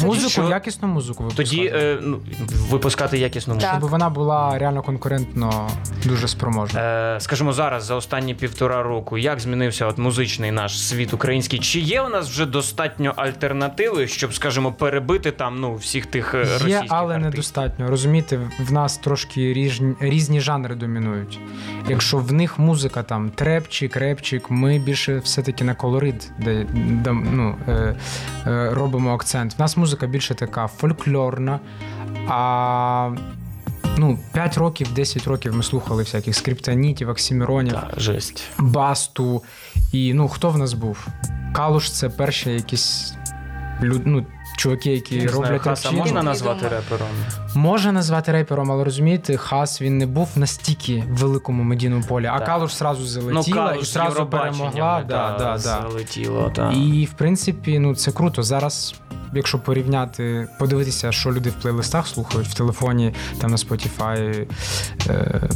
Це 0.00 0.06
музику, 0.06 0.30
що? 0.30 0.48
якісну 0.48 0.88
музику 0.88 1.22
випускати. 1.22 1.50
Тоді 1.50 1.66
е, 1.74 1.98
ну, 2.02 2.20
випускати 2.70 3.18
якісну 3.18 3.54
музику. 3.54 3.72
Так. 3.72 3.80
щоб 3.80 3.90
вона 3.90 4.10
була 4.10 4.58
реально 4.58 4.82
конкурентно 4.82 5.70
дуже 6.04 6.28
спроможна. 6.28 6.80
Е, 6.80 7.20
скажімо, 7.20 7.52
зараз 7.52 7.84
за 7.84 7.94
останні 7.94 8.34
півтора 8.34 8.82
року, 8.82 9.18
як 9.18 9.40
змінився 9.40 9.86
от 9.86 9.98
музичний 9.98 10.50
наш 10.50 10.82
світ 10.82 11.14
український? 11.14 11.58
Чи 11.58 11.80
є 11.80 12.02
у 12.02 12.08
нас 12.08 12.28
вже 12.28 12.46
достатньо 12.46 13.12
альтернативи, 13.16 14.06
щоб, 14.08 14.34
скажімо, 14.34 14.72
перебити 14.72 15.30
там 15.30 15.60
ну 15.60 15.74
всіх 15.74 16.06
тих 16.06 16.34
е, 16.34 16.38
російських 16.38 16.68
Є, 16.68 16.82
але 16.88 17.14
артистів? 17.14 17.30
недостатньо. 17.30 17.88
Розумієте, 17.88 18.40
в 18.58 18.72
нас 18.72 18.98
трошки 18.98 19.52
різні, 19.52 19.94
різні 20.00 20.40
жанри 20.40 20.74
домінують. 20.74 21.38
Якщо 21.88 22.18
в 22.18 22.32
них 22.32 22.58
музика 22.58 23.02
там 23.02 23.30
трепчик, 23.30 23.96
репчик, 23.96 24.50
ми 24.50 24.78
більше 24.78 25.18
все-таки 25.18 25.64
на 25.64 25.74
колорит 25.74 26.30
де, 26.38 26.66
де, 26.74 27.12
ну, 27.12 27.54
е, 27.68 27.94
е, 28.46 28.70
робимо 28.72 29.14
акцент. 29.14 29.53
В 29.56 29.60
нас 29.60 29.76
музика 29.76 30.06
більше 30.06 30.34
така 30.34 30.66
фольклорна. 30.66 31.60
А 32.28 33.10
ну, 33.98 34.18
5 34.32 34.58
років, 34.58 34.92
10 34.94 35.26
років 35.26 35.56
ми 35.56 35.62
слухали 35.62 36.02
всяких 36.02 36.34
скриптонітів, 36.36 37.08
оксіміронів, 37.08 37.76
жесть. 37.96 38.42
басту. 38.58 39.42
І 39.92 40.14
ну, 40.14 40.28
хто 40.28 40.50
в 40.50 40.58
нас 40.58 40.72
був? 40.72 41.06
Калуш 41.52 41.90
це 41.90 42.08
перші 42.08 42.50
якісь 42.50 43.14
люд, 43.82 44.02
ну, 44.04 44.26
чуваки, 44.56 44.92
які 44.92 45.16
Не 45.16 45.28
знаю, 45.28 45.42
роблять 45.42 45.62
Хаса 45.62 45.90
можна 45.90 46.22
назвати 46.22 46.68
репером? 46.68 47.08
Можна 47.54 47.92
назвати 47.92 48.32
репером, 48.32 48.72
але 48.72 48.84
розумієте, 48.84 49.36
Хас 49.36 49.82
він 49.82 49.98
не 49.98 50.06
був 50.06 50.28
настільки 50.36 51.04
в 51.10 51.16
великому 51.16 51.62
медійному 51.62 52.04
полі, 52.08 52.26
а. 52.26 52.40
Калуш 52.40 52.74
зразу 52.74 53.06
залетіла 53.06 53.40
і 53.40 53.48
Ну, 53.50 53.54
Калуш 53.54 53.86
з 53.86 53.92
зразу 53.92 54.26
перемогла. 54.26 55.00
та, 55.00 55.06
Да, 55.08 55.36
да, 55.38 55.44
да. 55.44 55.58
Залетіло, 55.58 56.52
та. 56.54 56.72
І 56.72 57.04
в 57.04 57.12
принципі, 57.12 57.78
ну 57.78 57.94
це 57.94 58.12
круто. 58.12 58.42
Зараз, 58.42 58.94
якщо 59.36 59.58
порівняти, 59.58 60.48
подивитися, 60.58 61.12
що 61.12 61.32
люди 61.32 61.50
в 61.50 61.54
плейлистах 61.54 62.06
слухають 62.06 62.48
в 62.48 62.54
телефоні, 62.54 63.14
там 63.40 63.50
на 63.50 63.56
Spotify, 63.56 64.46
е, 65.08 65.48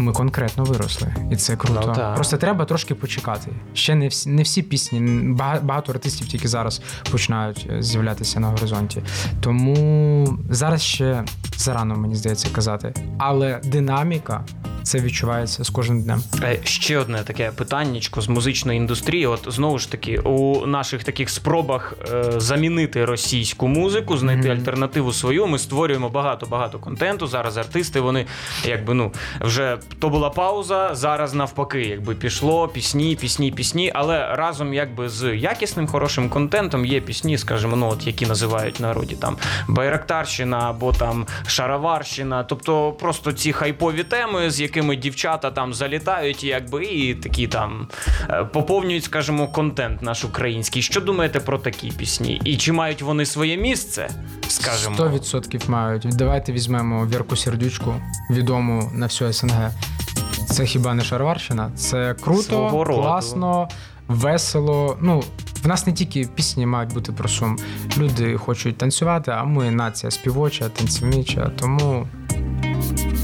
ми 0.00 0.12
конкретно 0.12 0.64
виросли, 0.64 1.14
і 1.32 1.36
це 1.36 1.56
круто. 1.56 1.94
Ну. 1.98 2.12
Просто 2.14 2.36
треба 2.36 2.64
трошки 2.64 2.94
почекати. 2.94 3.50
Ще 3.74 3.94
не 3.94 4.08
всі, 4.08 4.30
не 4.30 4.42
всі 4.42 4.62
пісні, 4.62 5.00
бага- 5.34 5.62
багато 5.62 5.92
артистів 5.92 6.26
тільки 6.28 6.48
зараз 6.48 6.82
починають 7.10 7.66
е, 7.70 7.82
з'являтися 7.82 8.40
на 8.40 8.48
горизонті. 8.48 9.02
Тому 9.40 10.38
зараз 10.50 10.82
ще 10.82 11.24
зарано, 11.56 11.96
мені 11.96 12.14
здається, 12.14 12.48
казати. 12.52 12.94
Але 13.18 13.60
динаміка 13.64 14.44
це 14.82 15.00
відчувається 15.00 15.64
з 15.64 15.70
кожним 15.70 16.02
днем. 16.02 16.22
Е, 16.42 16.58
Ще 16.64 16.98
одне 16.98 17.18
таке 17.22 17.50
питаннячко 17.50 18.20
з 18.20 18.28
музичної 18.28 18.78
індустрії. 18.78 19.26
От 19.26 19.46
знову 19.48 19.78
ж 19.78 19.90
таки, 19.90 20.18
у 20.18 20.66
наших 20.66 21.04
таких 21.04 21.30
спробах 21.30 21.94
е, 22.12 22.24
замінити 22.36 23.04
російську 23.04 23.68
музику, 23.68 24.16
знайти 24.16 24.48
Мгм. 24.48 24.58
альтернативу 24.58 25.12
свою. 25.12 25.46
Ми 25.46 25.58
створюємо 25.58 26.08
багато 26.08 26.46
багато 26.46 26.78
контенту. 26.78 27.26
Зараз 27.26 27.56
артисти 27.56 28.00
вони 28.00 28.26
якби 28.64 28.94
ну 28.94 29.12
вже 29.40 29.78
то 29.98 30.08
була 30.08 30.30
пауза. 30.30 30.94
Зараз 30.94 31.34
навпаки, 31.34 31.82
якби 31.82 32.14
пішло 32.14 32.68
пісні, 32.68 33.16
пісні, 33.16 33.50
пісні. 33.50 33.92
Але 33.94 34.34
разом, 34.34 34.74
якби 34.74 35.08
з 35.08 35.36
якісним 35.36 35.86
хорошим 35.86 36.28
контентом 36.28 36.86
є 36.86 37.00
пісні, 37.00 37.38
скажімо, 37.38 37.76
ну 37.76 37.88
от 37.88 38.06
які 38.06 38.26
називають 38.26 38.80
народі 38.80 39.14
там 39.14 39.36
Байрактарщина 39.68 40.58
або 40.58 40.92
там 40.92 41.26
Шароварщина. 41.46 42.44
Тобто 42.44 42.92
просто 42.92 43.32
ці 43.32 43.52
хайпові 43.52 44.04
теми, 44.04 44.50
з 44.50 44.60
якими 44.60 44.96
дівчата 44.96 45.50
там 45.50 45.74
залітають, 45.74 46.44
якби 46.44 46.84
і 46.84 47.14
такі 47.14 47.46
там 47.46 47.88
е, 48.30 48.44
поповнюють, 48.44 49.04
скажімо, 49.04 49.48
контент 49.48 50.02
наш 50.02 50.24
український. 50.24 50.82
Що 50.82 51.00
думаєте 51.00 51.40
про 51.40 51.58
такі 51.58 51.88
пісні? 51.88 52.40
І 52.44 52.56
чи 52.56 52.72
мають 52.72 53.02
вони 53.02 53.26
своє 53.26 53.56
місце? 53.56 54.10
Скажімо, 54.48 54.96
100% 54.96 55.70
мають. 55.70 56.06
Давайте 56.12 56.52
візьмемо 56.52 57.06
Вірку 57.06 57.36
Сердючку, 57.36 57.94
відому 58.30 58.90
на 58.94 59.06
всю 59.06 59.32
СНГ. 59.32 59.69
Це 60.50 60.64
хіба 60.64 60.94
не 60.94 61.04
шароварщина? 61.04 61.70
Це 61.76 62.14
круто, 62.14 62.84
класно, 62.86 63.68
весело. 64.08 64.96
Ну, 65.00 65.22
в 65.62 65.68
нас 65.68 65.86
не 65.86 65.92
тільки 65.92 66.28
пісні 66.34 66.66
мають 66.66 66.94
бути 66.94 67.12
про 67.12 67.28
сум. 67.28 67.58
Люди 67.98 68.36
хочуть 68.36 68.78
танцювати, 68.78 69.30
а 69.30 69.44
ми 69.44 69.70
нація 69.70 70.10
співоча, 70.10 70.68
танцівнича. 70.68 71.50
Тому 71.58 72.06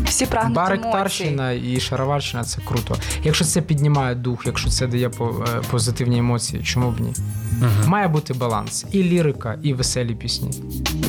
Всі 0.05 0.27
прагнуть 0.27 0.55
баректарщина 0.55 1.53
і 1.53 1.81
шароварщина 1.81 2.45
це 2.45 2.61
круто. 2.65 2.97
Якщо 3.25 3.45
це 3.45 3.61
піднімає 3.61 4.15
дух, 4.15 4.43
якщо 4.47 4.71
це 4.71 4.87
дає 4.87 5.09
е, 5.09 5.11
позитивні 5.71 6.19
емоції, 6.19 6.63
чому 6.63 6.91
б 6.91 7.01
ні? 7.01 7.13
Має 7.87 8.09
бути 8.09 8.35
баланс. 8.35 8.87
І 8.93 9.03
лірика, 9.03 9.59
і 9.63 9.75
веселі 9.75 10.15
пісні. 10.15 10.51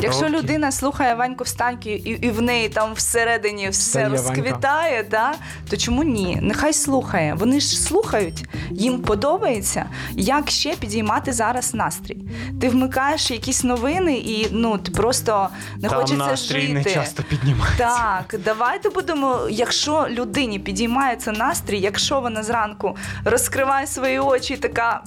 Якщо 0.01 0.29
людина 0.29 0.71
слухає 0.71 1.15
Ваньку 1.15 1.43
Встаньки 1.43 1.91
і, 1.91 2.09
і 2.09 2.29
в 2.29 2.41
неї 2.41 2.69
там 2.69 2.93
всередині 2.93 3.69
все 3.69 3.89
Стає 3.89 4.09
розквітає, 4.09 5.05
да, 5.11 5.33
то 5.69 5.77
чому 5.77 6.03
ні? 6.03 6.37
Нехай 6.41 6.73
слухає. 6.73 7.33
Вони 7.33 7.59
ж 7.59 7.81
слухають, 7.81 8.45
їм 8.71 9.01
подобається, 9.01 9.85
як 10.11 10.49
ще 10.49 10.75
підіймати 10.75 11.33
зараз 11.33 11.73
настрій. 11.73 12.17
Ти 12.61 12.69
вмикаєш 12.69 13.31
якісь 13.31 13.63
новини 13.63 14.17
і 14.17 14.47
ну 14.51 14.77
ти 14.77 14.91
просто 14.91 15.49
не 15.81 15.89
там 15.89 15.99
хочеться 15.99 16.27
настрій 16.27 16.61
жити. 16.61 16.73
не 16.73 16.83
часто 16.83 17.23
піднімається. 17.23 17.77
Так, 17.77 18.39
давайте 18.45 18.89
будемо. 18.89 19.39
Якщо 19.49 20.07
людині 20.09 20.59
підіймається 20.59 21.31
настрій, 21.31 21.79
якщо 21.79 22.19
вона 22.19 22.43
зранку 22.43 22.97
розкриває 23.25 23.87
свої 23.87 24.19
очі 24.19 24.53
і 24.53 24.57
така. 24.57 25.03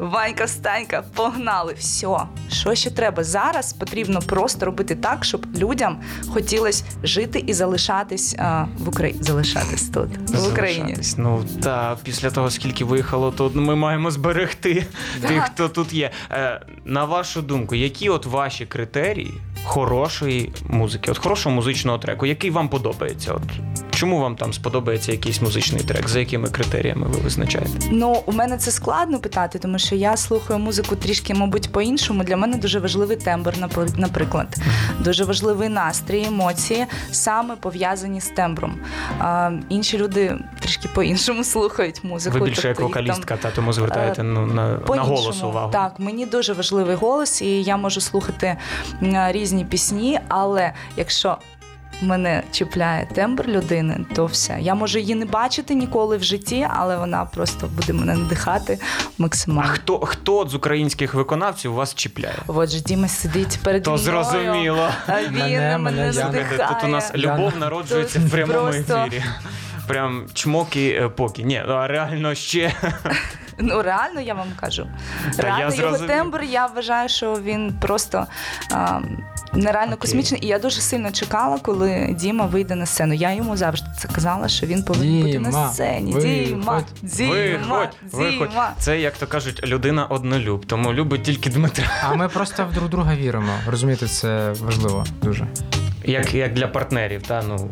Ванька, 0.00 0.44
встанька, 0.44 1.04
погнали. 1.14 1.74
Все, 1.78 2.16
що 2.50 2.74
ще 2.74 2.90
треба? 2.90 3.24
Зараз 3.24 3.72
потрібно 3.72 4.20
просто 4.20 4.66
робити 4.66 4.94
так, 4.94 5.24
щоб 5.24 5.46
людям 5.56 6.00
хотілося 6.28 6.84
жити 7.02 7.44
і 7.46 7.52
залишатись 7.52 8.36
а, 8.38 8.66
в 8.78 8.88
Україні. 8.88 9.22
Залишатись 9.22 9.88
тут, 9.88 10.08
в 10.30 10.48
Україні. 10.52 10.80
Залишатись. 10.80 11.18
Ну 11.18 11.44
та 11.62 11.96
після 12.02 12.30
того, 12.30 12.50
скільки 12.50 12.84
виїхало, 12.84 13.30
то 13.30 13.50
ми 13.54 13.76
маємо 13.76 14.10
зберегти 14.10 14.86
тих, 15.28 15.42
хто 15.42 15.68
тут 15.68 15.92
є. 15.92 16.10
Е, 16.30 16.60
на 16.84 17.04
вашу 17.04 17.42
думку, 17.42 17.74
які 17.74 18.08
от 18.08 18.26
ваші 18.26 18.66
критерії 18.66 19.34
хорошої 19.64 20.52
музики, 20.68 21.10
от 21.10 21.18
хорошого 21.18 21.54
музичного 21.54 21.98
треку, 21.98 22.26
який 22.26 22.50
вам 22.50 22.68
подобається? 22.68 23.32
От 23.32 23.42
чому 23.90 24.20
вам 24.20 24.36
там 24.36 24.52
сподобається 24.52 25.12
якийсь 25.12 25.42
музичний 25.42 25.82
трек? 25.82 26.08
За 26.08 26.18
якими 26.18 26.48
критеріями 26.48 27.06
ви 27.06 27.18
визначаєте? 27.18 27.70
Ну, 27.90 28.22
у 28.26 28.32
мене 28.32 28.56
це 28.56 28.70
складно 28.70 29.18
питати, 29.18 29.58
тому 29.58 29.78
що 29.78 29.94
я 29.94 30.16
слухаю 30.16 30.58
музику 30.58 30.96
трішки, 30.96 31.34
мабуть, 31.34 31.72
по-іншому. 31.72 32.24
Для 32.24 32.36
мене 32.36 32.56
дуже 32.56 32.78
важливий 32.78 33.16
тембр, 33.16 33.54
наприклад. 33.96 34.56
Дуже 35.00 35.24
важливий 35.24 35.68
настрій, 35.68 36.24
емоції, 36.24 36.86
саме 37.10 37.56
пов'язані 37.56 38.20
з 38.20 38.28
тембром. 38.28 38.76
А, 39.18 39.50
інші 39.68 39.98
люди 39.98 40.38
трішки 40.60 40.88
по-іншому 40.94 41.44
слухають 41.54 42.04
музику. 42.04 42.38
Ви 42.38 42.44
більше 42.46 42.68
як 42.68 42.76
тобто 42.76 42.94
там- 42.94 43.04
вокалістка, 43.04 43.36
та 43.36 43.50
тому 43.50 43.72
звертаєте 43.72 44.22
ну, 44.22 44.46
на, 44.46 44.78
на 44.96 45.02
голос 45.02 45.42
увагу. 45.42 45.72
Так, 45.72 45.94
мені 45.98 46.26
дуже 46.26 46.52
важливий 46.52 46.96
голос, 46.96 47.42
і 47.42 47.62
я 47.62 47.76
можу 47.76 48.00
слухати 48.00 48.56
м, 49.02 49.32
різні 49.50 49.64
пісні, 49.64 50.20
але 50.28 50.72
якщо 50.96 51.38
мене 52.02 52.42
чіпляє 52.52 53.06
тембр 53.14 53.46
людини, 53.48 53.96
то 54.14 54.26
все. 54.26 54.56
Я 54.60 54.74
можу 54.74 54.98
її 54.98 55.14
не 55.14 55.26
бачити 55.26 55.74
ніколи 55.74 56.16
в 56.16 56.22
житті, 56.22 56.66
але 56.70 56.96
вона 56.96 57.24
просто 57.24 57.66
буде 57.66 57.92
мене 57.92 58.14
надихати 58.14 58.78
А 58.82 59.22
максимально. 59.22 59.72
хто, 59.74 59.98
хто 60.00 60.46
з 60.48 60.54
українських 60.54 61.14
виконавців 61.14 61.72
вас 61.72 61.94
чіпляє? 61.94 62.34
От 62.46 62.70
же 62.70 62.80
Діма 62.80 63.08
сидить 63.08 63.58
перед 63.64 63.82
То 63.82 63.90
мною, 63.90 64.04
зрозуміло. 64.04 64.88
Він 65.08 65.38
Мене, 65.38 65.78
мене, 65.78 66.12
надихає. 66.12 66.68
Тут 66.68 66.84
у 66.84 66.88
нас 66.88 67.14
любов 67.14 67.52
народжується 67.58 68.18
Тут 68.18 68.28
в 68.28 68.30
прямому 68.30 68.60
просто- 68.70 68.96
ефірі. 69.06 69.22
Прям 69.86 70.26
чмоки 70.34 71.00
е, 71.02 71.08
поки. 71.08 71.42
Ні, 71.42 71.62
ну, 71.68 71.74
а 71.74 71.86
реально 71.86 72.34
ще. 72.34 72.72
Ну 73.62 73.82
реально 73.82 74.20
я 74.20 74.34
вам 74.34 74.46
кажу. 74.60 74.86
Та 75.36 75.58
я 75.58 75.70
його 75.74 75.98
тембр, 75.98 76.42
я 76.42 76.66
вважаю, 76.66 77.08
що 77.08 77.34
він 77.34 77.74
просто 77.80 78.26
а, 78.72 79.00
Нереально 79.54 79.92
Окей. 79.92 80.00
космічний, 80.00 80.40
і 80.44 80.46
я 80.46 80.58
дуже 80.58 80.80
сильно 80.80 81.10
чекала, 81.12 81.58
коли 81.62 82.16
Діма 82.20 82.46
вийде 82.46 82.74
на 82.74 82.86
сцену. 82.86 83.14
Я 83.14 83.32
йому 83.34 83.56
завжди 83.56 83.88
це 83.98 84.08
казала, 84.08 84.48
що 84.48 84.66
він 84.66 84.82
повинен 84.82 85.22
бути 85.22 85.38
на 85.38 85.50
Діма, 85.50 85.68
сцені. 85.72 86.12
виходь. 86.12 86.24
Діма, 86.52 86.82
Діма, 87.02 87.78
Виходь, 87.78 87.96
виходь. 88.12 88.48
Діма. 88.50 88.72
Це, 88.78 89.00
як 89.00 89.16
то 89.16 89.26
кажуть, 89.26 89.66
людина 89.66 90.06
однолюб, 90.06 90.66
тому 90.66 90.92
любить 90.92 91.22
тільки 91.22 91.50
Дмитра. 91.50 91.84
А 92.10 92.14
ми 92.14 92.28
просто 92.28 92.66
в 92.70 92.74
друг 92.74 92.88
друга 92.88 93.14
віримо. 93.14 93.52
Розумієте, 93.66 94.06
це 94.08 94.52
важливо 94.60 95.04
дуже. 95.22 95.46
Як, 96.04 96.34
як 96.34 96.54
для 96.54 96.68
партнерів. 96.68 97.22
Та, 97.22 97.42
ну. 97.48 97.70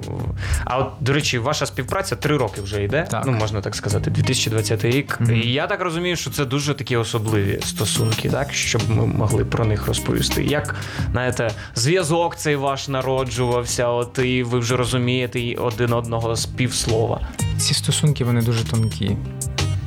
А 0.64 0.78
от, 0.78 0.92
до 1.00 1.12
речі, 1.12 1.38
ваша 1.38 1.66
співпраця 1.66 2.16
три 2.16 2.36
роки 2.36 2.60
вже 2.60 2.84
йде, 2.84 3.06
Так. 3.10 3.22
ну 3.26 3.32
можна 3.32 3.60
так 3.60 3.74
сказати, 3.74 4.10
2020 4.10 4.84
рік. 4.84 5.18
Мгм. 5.20 5.34
І 5.34 5.52
я 5.52 5.66
так 5.66 5.80
розумію, 5.82 6.16
що 6.16 6.30
це 6.30 6.44
дуже 6.44 6.74
такі 6.74 6.96
особливі 6.96 7.60
стосунки, 7.62 8.28
так? 8.28 8.52
щоб 8.52 8.82
ми 8.90 9.06
могли 9.06 9.44
про 9.44 9.64
них 9.64 9.86
розповісти. 9.86 10.44
Як, 10.44 10.74
знаєте, 11.12 11.50
зв'язок 11.74 12.36
цей 12.36 12.56
ваш 12.56 12.88
народжувався, 12.88 13.88
от 13.88 14.18
і 14.18 14.42
ви 14.42 14.58
вже 14.58 14.76
розумієте 14.76 15.40
і 15.40 15.56
один 15.56 15.92
одного 15.92 16.36
з 16.36 16.46
півслова. 16.46 17.20
Ці 17.58 17.74
стосунки 17.74 18.24
вони 18.24 18.42
дуже 18.42 18.64
тонкі. 18.64 19.16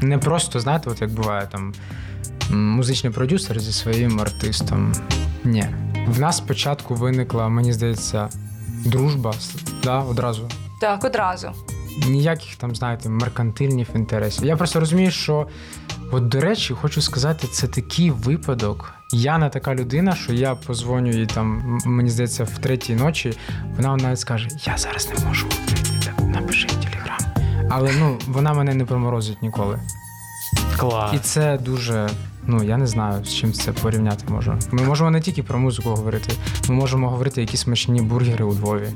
Не 0.01 0.17
просто, 0.17 0.59
знаєте, 0.59 0.89
от 0.89 1.01
як 1.01 1.11
буває 1.11 1.47
там 1.51 1.73
музичний 2.49 3.13
продюсер 3.13 3.59
зі 3.59 3.73
своїм 3.73 4.21
артистом. 4.21 4.93
Ні. 5.43 5.65
В 6.07 6.19
нас 6.19 6.37
спочатку 6.37 6.95
виникла, 6.95 7.49
мені 7.49 7.73
здається, 7.73 8.29
дружба 8.85 9.33
да, 9.83 9.99
одразу. 9.99 10.49
Так, 10.81 11.03
одразу. 11.03 11.51
Ніяких 12.07 12.55
там, 12.55 12.75
знаєте, 12.75 13.09
меркантильних 13.09 13.87
інтересів. 13.95 14.45
Я 14.45 14.57
просто 14.57 14.79
розумію, 14.79 15.11
що, 15.11 15.47
от, 16.11 16.27
до 16.27 16.39
речі, 16.39 16.73
хочу 16.73 17.01
сказати, 17.01 17.47
це 17.47 17.67
такий 17.67 18.11
випадок. 18.11 18.93
Я 19.13 19.37
не 19.37 19.49
така 19.49 19.75
людина, 19.75 20.15
що 20.15 20.33
я 20.33 20.55
позвоню 20.55 21.11
їй 21.11 21.25
там, 21.25 21.79
мені 21.85 22.09
здається, 22.09 22.43
в 22.43 22.57
третій 22.57 22.95
ночі. 22.95 23.37
Вона 23.75 23.95
навіть 23.95 24.19
скаже: 24.19 24.47
Я 24.65 24.77
зараз 24.77 25.09
не 25.09 25.25
можу. 25.25 25.47
Напиши 26.19 26.67
телеграм. 26.67 27.19
Але 27.69 27.91
ну, 27.99 28.19
вона 28.27 28.53
мене 28.53 28.73
не 28.73 28.85
проморозить 28.85 29.41
ніколи. 29.41 29.79
Клас. 30.77 31.13
І 31.13 31.19
це 31.19 31.57
дуже. 31.57 32.09
Ну, 32.51 32.63
я 32.63 32.77
не 32.77 32.87
знаю, 32.87 33.25
з 33.25 33.33
чим 33.33 33.53
це 33.53 33.71
порівняти 33.71 34.33
можу. 34.33 34.53
Ми 34.71 34.83
можемо 34.83 35.11
не 35.11 35.21
тільки 35.21 35.43
про 35.43 35.59
музику 35.59 35.89
говорити, 35.89 36.33
ми 36.69 36.75
можемо 36.75 37.09
говорити 37.09 37.41
які 37.41 37.57
смачні 37.57 38.01
бургери 38.01 38.45
у 38.45 38.53
Львові. 38.53 38.87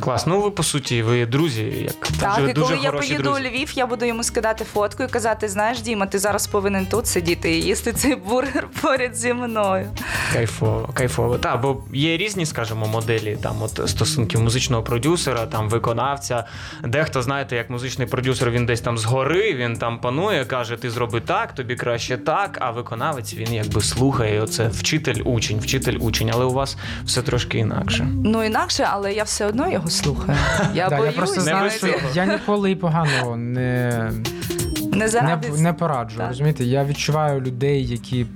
Клас. 0.00 0.26
Ну 0.26 0.40
ви 0.40 0.50
по 0.50 0.62
суті, 0.62 1.02
ви 1.02 1.26
друзі, 1.26 1.62
як 1.62 2.08
Так, 2.20 2.36
дуже, 2.36 2.50
і 2.50 2.54
коли 2.54 2.78
я 2.84 2.92
поїду 2.92 3.22
друзі. 3.22 3.42
у 3.42 3.48
Львів, 3.48 3.72
я 3.74 3.86
буду 3.86 4.04
йому 4.04 4.24
скидати 4.24 4.64
фотку 4.64 5.02
і 5.02 5.08
казати: 5.08 5.48
знаєш, 5.48 5.80
Діма, 5.80 6.06
ти 6.06 6.18
зараз 6.18 6.46
повинен 6.46 6.86
тут 6.86 7.06
сидіти 7.06 7.50
і 7.58 7.62
їсти 7.62 7.92
цей 7.92 8.14
бургер 8.16 8.68
поряд 8.82 9.16
зі 9.16 9.32
мною. 9.34 9.86
Кайфово, 10.32 10.90
кайфово. 10.94 11.38
Так, 11.38 11.60
бо 11.60 11.84
є 11.92 12.16
різні, 12.16 12.46
скажімо, 12.46 12.86
моделі 12.86 13.38
там 13.42 13.62
от 13.62 13.80
стосунків 13.90 14.40
музичного 14.40 14.82
продюсера, 14.82 15.46
там 15.46 15.68
виконавця. 15.68 16.44
Дехто, 16.84 17.22
знаєте, 17.22 17.56
як 17.56 17.70
музичний 17.70 18.06
продюсер, 18.08 18.50
він 18.50 18.66
десь 18.66 18.80
там 18.80 18.98
згори, 18.98 19.54
він 19.54 19.76
там 19.76 20.00
панує, 20.00 20.44
каже, 20.44 20.76
ти 20.76 20.90
зроби 20.90 21.20
так, 21.20 21.54
тобі 21.54 21.76
краще 21.76 22.16
так. 22.16 22.58
А 22.60 22.70
виконавець 22.70 23.34
він 23.34 23.52
якби 23.54 23.80
слухає. 23.80 24.40
Оце 24.42 24.68
вчитель, 24.68 25.22
учень, 25.24 25.58
вчитель, 25.60 25.96
учень. 26.00 26.30
Але 26.34 26.44
у 26.44 26.52
вас 26.52 26.76
все 27.04 27.22
трошки 27.22 27.58
інакше. 27.58 28.08
Ну 28.24 28.44
інакше, 28.44 28.88
але 28.90 29.12
я 29.12 29.22
все 29.22 29.46
одно 29.46 29.70
його 29.72 29.89
слухаю. 29.90 30.38
Я 30.74 30.88
Да, 30.88 30.96
боюсь, 30.96 31.12
я 31.14 31.18
просто 31.18 31.36
не 31.36 31.42
знаю, 31.42 31.70
що 31.70 31.86
я 32.14 32.26
ніколи 32.26 32.70
і 32.70 32.76
поганого 32.76 33.36
не, 33.36 34.12
не 34.92 34.96
не, 34.98 35.08
заради 35.08 35.48
не 35.48 35.72
пораджу. 35.72 36.18
Так. 36.18 36.28
Розумієте, 36.28 36.64
я 36.64 36.84
відчуваю 36.84 37.40
людей, 37.40 37.86
які 37.86 38.26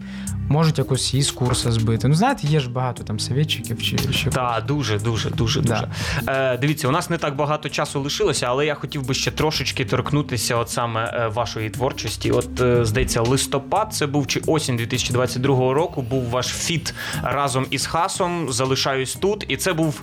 можуть 0.48 0.78
якось 0.78 1.14
із 1.14 1.30
курсу 1.30 1.72
збити. 1.72 2.08
Ну, 2.08 2.14
знаєте, 2.14 2.46
є 2.46 2.60
ж 2.60 2.70
багато 2.70 3.02
там 3.02 3.20
совєтчиків 3.20 3.82
чи, 3.82 3.96
чи 3.96 4.30
Так, 4.30 4.66
дуже, 4.66 4.98
дуже, 4.98 5.30
дуже, 5.30 5.60
Да. 5.60 5.74
дуже. 5.74 5.88
Е, 6.32 6.58
дивіться, 6.58 6.88
у 6.88 6.90
нас 6.90 7.10
не 7.10 7.18
так 7.18 7.36
багато 7.36 7.68
часу 7.68 8.00
лишилося, 8.00 8.46
але 8.48 8.66
я 8.66 8.74
хотів 8.74 9.06
би 9.06 9.14
ще 9.14 9.30
трошечки 9.30 9.84
торкнутися 9.84 10.56
от 10.56 10.70
саме 10.70 11.04
е, 11.14 11.28
вашої 11.28 11.70
творчості. 11.70 12.30
От, 12.30 12.60
е, 12.60 12.84
здається, 12.84 13.20
листопад 13.22 13.94
це 13.94 14.06
був 14.06 14.26
чи 14.26 14.40
осінь 14.46 14.76
2022 14.76 15.74
року. 15.74 16.02
Був 16.02 16.24
ваш 16.30 16.46
фіт 16.46 16.94
разом 17.22 17.66
із 17.70 17.86
Хасом. 17.86 18.52
Залишаюсь 18.52 19.14
тут, 19.14 19.44
і 19.48 19.56
це 19.56 19.72
був. 19.72 20.02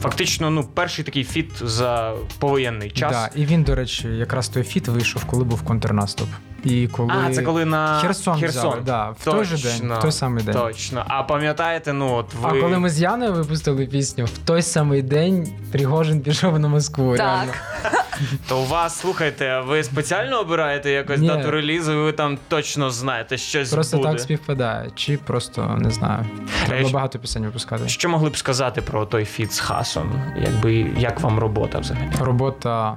Фактично, 0.00 0.50
ну, 0.50 0.64
перший 0.74 1.04
такий 1.04 1.24
фіт 1.24 1.50
за 1.60 2.14
повоєнний 2.38 2.90
час. 2.90 3.12
Да, 3.12 3.30
і 3.40 3.46
він, 3.46 3.62
до 3.62 3.74
речі, 3.74 4.08
якраз 4.08 4.48
той 4.48 4.62
фіт 4.62 4.88
вийшов, 4.88 5.24
коли 5.24 5.44
був 5.44 5.62
контрнаступ. 5.62 6.28
І 6.64 6.88
коли 6.88 7.12
А, 7.26 7.30
це 7.30 7.42
коли 7.42 7.64
на 7.64 8.00
Херсон, 8.00 8.40
Херсон. 8.40 8.68
взяли, 8.68 8.82
да, 8.86 9.10
в 9.10 9.24
той 9.24 9.44
же 9.44 9.56
день, 9.56 9.92
в 9.92 10.00
той 10.02 10.12
самий 10.12 10.44
день. 10.44 10.54
Точно. 10.54 11.04
А 11.08 11.22
пам'ятаєте, 11.22 11.92
ну 11.92 12.12
от 12.14 12.34
ви. 12.34 12.48
А 12.58 12.60
коли 12.60 12.78
ми 12.78 12.90
з 12.90 13.00
Яною 13.00 13.32
випустили 13.32 13.86
пісню, 13.86 14.24
в 14.24 14.38
той 14.38 14.62
самий 14.62 15.02
день 15.02 15.52
Пригожин 15.72 16.20
пішов 16.20 16.58
на 16.58 16.68
Москву. 16.68 17.16
Так. 17.16 17.26
Реально. 17.36 17.52
То 18.48 18.58
у 18.60 18.64
вас, 18.66 18.98
слухайте, 19.00 19.60
ви 19.60 19.84
спеціально 19.84 20.40
обираєте 20.40 20.90
якось 20.90 21.20
Ні. 21.20 21.28
дату 21.28 21.50
релізу, 21.50 21.92
і 21.92 21.96
ви 21.96 22.12
там 22.12 22.38
точно 22.48 22.90
знаєте, 22.90 23.36
щось 23.36 23.72
Просто 23.72 23.96
буде. 23.96 24.08
так 24.08 24.20
співпадає. 24.20 24.90
Чи 24.94 25.16
просто 25.18 25.76
не 25.80 25.90
знаю. 25.90 26.26
Треба 26.66 26.90
багато 26.90 27.18
пісень 27.18 27.44
випускати. 27.44 27.88
Що 27.88 28.08
могли 28.08 28.30
б 28.30 28.36
сказати 28.36 28.82
про 28.82 29.06
той 29.06 29.24
фіт 29.24 29.52
з 29.52 29.60
Хасом? 29.60 30.22
Якби 30.36 30.74
як 30.98 31.20
вам 31.20 31.38
робота 31.38 31.78
взагалі? 31.78 32.10
Робота, 32.20 32.96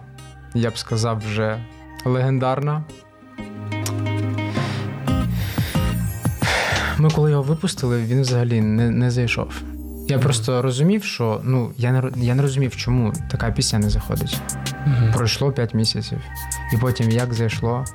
я 0.54 0.70
б 0.70 0.78
сказав, 0.78 1.22
вже 1.32 1.58
легендарна. 2.06 2.84
Ми 7.02 7.10
коли 7.10 7.32
його 7.32 7.44
випустили, 7.44 8.02
він 8.04 8.22
взагалі 8.22 8.62
не, 8.62 8.90
не 8.90 9.12
зайшов. 9.12 9.62
Я 10.08 10.20
просто 10.20 10.62
розумів, 10.62 11.04
що 11.04 11.42
ну 11.44 11.72
я 11.78 11.92
не 11.92 12.12
я 12.16 12.36
не 12.36 12.42
розумів, 12.42 12.76
чому 12.76 13.14
така 13.32 13.52
пісня 13.52 13.80
не 13.80 13.90
заходить. 13.90 14.42
Пройшло 15.14 15.52
5 15.52 15.74
місяців, 15.74 16.18
і 16.74 16.78
потім 16.78 17.12
як 17.12 17.34
зайшло 17.34 17.86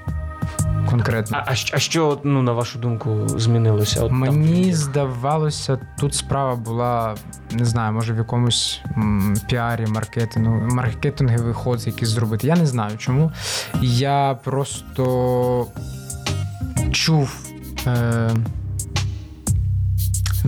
конкретно. 0.90 1.38
А, 1.47 1.51
а, 1.51 1.55
а 1.73 1.79
що, 1.79 2.19
ну, 2.25 2.42
на 2.42 2.53
вашу 2.53 2.79
думку, 2.79 3.29
змінилося? 3.29 4.01
От 4.01 4.09
там? 4.09 4.19
Мені 4.19 4.75
здавалося, 4.75 5.79
тут 5.99 6.14
справа 6.14 6.57
була, 6.57 7.14
не 7.51 7.64
знаю, 7.64 7.92
може 7.92 8.12
в 8.14 8.16
якомусь 8.16 8.81
м, 8.97 9.37
піарі, 9.49 9.87
маркетингу, 9.87 10.75
маркетинговий 10.75 11.55
ход 11.55 11.87
якийсь 11.87 12.11
зробити. 12.11 12.47
Я 12.47 12.57
не 12.57 12.66
знаю 12.66 12.99
чому. 12.99 13.33
Я 13.83 14.38
просто 14.45 15.66
чув 16.92 17.37
е, 17.87 18.31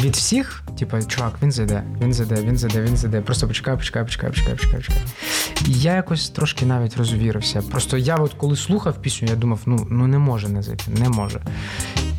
від 0.05 0.17
всіх, 0.17 0.63
типу, 0.79 1.03
чувак, 1.03 1.33
він 1.43 1.53
зайде, 1.53 1.83
він 2.01 2.13
зайде, 2.13 2.35
він 2.35 2.57
зайде, 2.57 2.83
він 2.83 2.97
зайде. 2.97 3.21
Просто 3.21 3.49
почекай, 3.49 3.77
почекай, 3.77 4.05
почекай, 4.05 4.31
почекай, 4.31 4.55
почекай, 4.55 4.77
почекай. 4.77 5.03
І 5.67 5.73
я 5.73 5.95
якось 5.95 6.31
трошки 6.31 6.67
навіть 6.67 6.97
розвірився. 6.97 7.63
Просто 7.63 7.97
я, 7.97 8.17
от 8.17 8.35
коли 8.35 8.57
слухав 8.57 9.03
пісню, 9.03 9.29
я 9.29 9.37
думав, 9.37 9.61
ну, 9.67 9.87
ну 9.91 10.07
не 10.07 10.19
може 10.19 10.49
не 10.49 10.63
зайти, 10.63 10.85
не 10.91 11.09
може. 11.09 11.41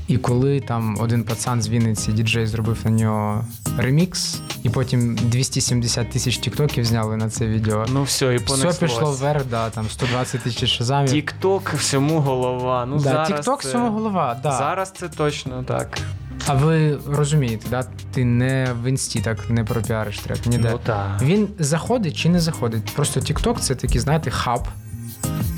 І 0.07 0.17
коли 0.17 0.59
там 0.59 0.97
один 0.99 1.23
пацан 1.23 1.61
з 1.61 1.69
Вінниці, 1.69 2.11
діджей, 2.11 2.47
зробив 2.47 2.77
на 2.83 2.91
нього 2.91 3.45
ремікс, 3.77 4.41
і 4.63 4.69
потім 4.69 5.15
270 5.15 6.09
тисяч 6.09 6.37
тіктоків 6.37 6.85
зняли 6.85 7.17
на 7.17 7.29
це 7.29 7.47
відео. 7.47 7.85
Ну 7.89 8.03
все, 8.03 8.35
і 8.35 8.37
Все 8.37 8.73
пішло 8.85 9.11
вверх, 9.11 9.45
да, 9.45 9.69
там 9.69 9.89
120 9.89 10.41
тисяч 10.41 10.69
шазамів. 10.69 11.11
Тік-ток 11.11 11.73
всьому 11.73 12.19
голова. 12.19 12.85
Ну, 12.85 12.95
да, 12.95 13.01
зараз 13.01 13.27
Тікток 13.27 13.61
це... 13.61 13.69
всьому 13.69 13.91
голова, 13.91 14.39
да. 14.43 14.51
Зараз 14.51 14.91
це 14.91 15.07
точно 15.09 15.63
так. 15.63 15.99
А 16.47 16.53
ви 16.53 16.97
розумієте, 17.07 17.67
да? 17.69 17.83
ти 18.11 18.25
не 18.25 18.73
в 18.83 18.89
інсті 18.89 19.19
так 19.19 19.49
не 19.49 19.63
пропіариш 19.63 20.19
трек, 20.19 20.45
ніде. 20.45 20.69
Ну 20.71 20.79
так. 20.85 21.21
Він 21.21 21.47
заходить 21.59 22.17
чи 22.17 22.29
не 22.29 22.39
заходить? 22.39 22.85
Просто 22.95 23.19
TikTok 23.19 23.59
це 23.59 23.75
такий, 23.75 24.01
знаєте, 24.01 24.31
хаб, 24.31 24.67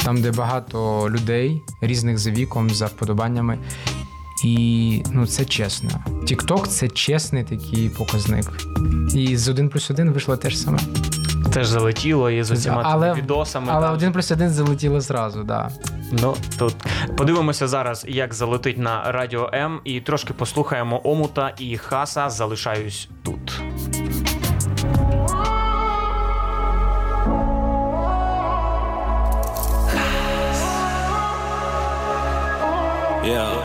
там, 0.04 0.22
де 0.22 0.32
багато 0.32 1.10
людей 1.10 1.62
різних 1.82 2.18
за 2.18 2.32
віком, 2.32 2.70
за 2.70 2.86
вподобаннями. 2.86 3.58
І 4.44 5.04
ну, 5.12 5.28
це 5.28 5.46
чесно. 5.46 5.90
TikTok– 6.08 6.68
це 6.68 6.88
чесний 6.88 7.44
такий 7.44 7.90
показник. 7.90 8.46
І 9.16 9.38
з 9.38 9.50
1 9.50 9.70
плюс 9.70 9.92
1 9.92 10.12
вийшло 10.12 10.38
те 10.38 10.50
ж 10.50 10.58
саме. 10.58 10.80
Теж 11.54 11.68
залетіло 11.68 12.30
і 12.30 12.44
з 12.44 12.52
усіма 12.52 12.82
Але- 12.86 13.14
відосами. 13.14 13.68
Але 13.72 13.86
там. 13.88 13.94
1 13.96 14.12
плюс 14.14 14.32
1 14.32 14.50
залетіло 14.50 15.02
зразу, 15.02 15.44
да. 15.44 15.70
Ну 16.12 16.36
тут 16.60 16.76
подивимося 17.18 17.68
зараз, 17.68 18.06
як 18.10 18.34
залетить 18.34 18.78
на 18.78 19.12
радіо 19.12 19.50
М, 19.54 19.80
і 19.84 20.00
трошки 20.02 20.34
послухаємо 20.34 21.02
Омута 21.04 21.52
і 21.60 21.78
Хаса. 21.78 22.30
Залишаюсь 22.30 23.10
тут. 23.24 23.62
Yeah. 33.24 33.61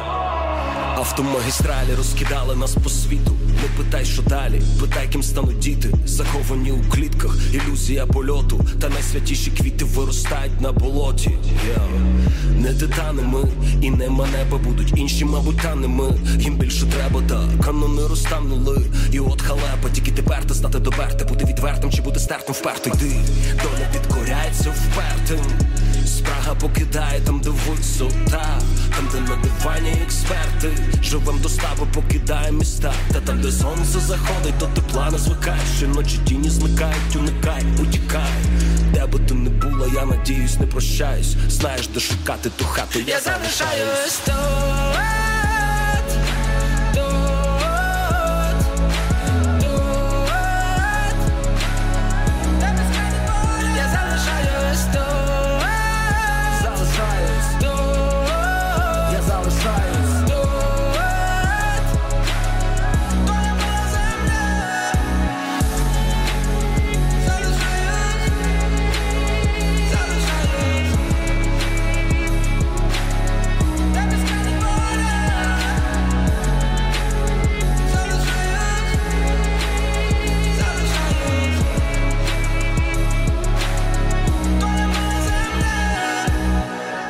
Автомагістралі 1.19 1.95
розкидали 1.97 2.57
нас 2.57 2.75
по 2.75 2.91
світу. 2.91 3.33
Не 3.63 3.85
питай, 3.85 4.05
що 4.05 4.23
далі, 4.23 4.63
питай, 4.81 5.09
ким 5.13 5.23
стануть 5.23 5.59
діти, 5.59 5.91
заховані 6.07 6.73
у 6.73 6.91
клітках, 6.91 7.39
ілюзія 7.53 8.07
польоту, 8.07 8.67
та 8.81 8.89
найсвятіші 8.89 9.51
квіти 9.51 9.85
виростають 9.85 10.61
на 10.61 10.73
болоті. 10.73 11.31
Yeah. 11.31 12.61
Не 12.61 12.75
титани 12.75 13.23
ми, 13.23 13.49
і 13.83 13.91
не 13.91 14.09
манеби 14.09 14.59
будуть 14.65 14.93
інші, 14.97 15.25
мабуть, 15.25 15.57
та 15.57 15.75
не 15.75 15.89
ми. 15.89 16.19
Їм 16.39 16.57
більше 16.57 16.87
треба, 16.87 17.23
та 17.29 17.65
канони 17.65 18.07
розтанули. 18.07 18.87
І 19.13 19.21
от 19.21 19.43
халепа, 19.43 19.91
тільки 19.93 20.11
тепер 20.11 20.45
ти 20.45 20.55
стати 20.55 20.79
доперти, 20.79 21.25
бути 21.25 21.45
відвертим 21.45 21.91
чи 21.93 22.03
бути 22.03 22.21
стертим 22.21 22.55
вперто 22.55 22.91
йди. 22.91 23.17
Доля 23.63 23.87
підкоряється 23.93 24.71
впертим. 24.71 25.41
Спрага 26.17 26.55
покидає 26.55 27.21
там, 27.21 27.41
де 27.41 27.51
висота, 27.51 28.61
там, 28.97 29.09
де 29.13 29.21
на 29.21 29.37
дивані 29.37 29.91
експерти. 30.05 30.71
Живем 31.03 31.39
до 31.39 31.49
слави, 31.49 31.87
покидає 31.95 32.53
міста. 32.53 32.93
Та 33.13 33.21
там, 33.21 33.41
де 33.41 33.53
сонце 33.53 33.99
заходить, 34.01 34.59
то 34.59 34.67
тепла 34.67 35.11
не 35.11 35.19
звикай. 35.19 35.59
Щоночі 35.79 36.19
тіні 36.19 36.51
зникають, 36.51 37.17
уникай, 37.17 37.65
утікай. 37.83 38.33
Де 38.95 39.07
би 39.07 39.19
ти 39.19 39.35
не 39.35 39.51
була, 39.51 39.87
я 39.95 40.05
надіюсь, 40.05 40.59
не 40.59 40.67
прощаюсь. 40.67 41.37
Знаєш, 41.49 41.89
де 41.89 42.01
шукати 42.01 42.51
ту 42.57 42.65
хату, 42.65 42.99
я, 42.99 43.05
Я 43.15 43.21
залишаюсь 43.21 44.21
тут, 44.25 44.35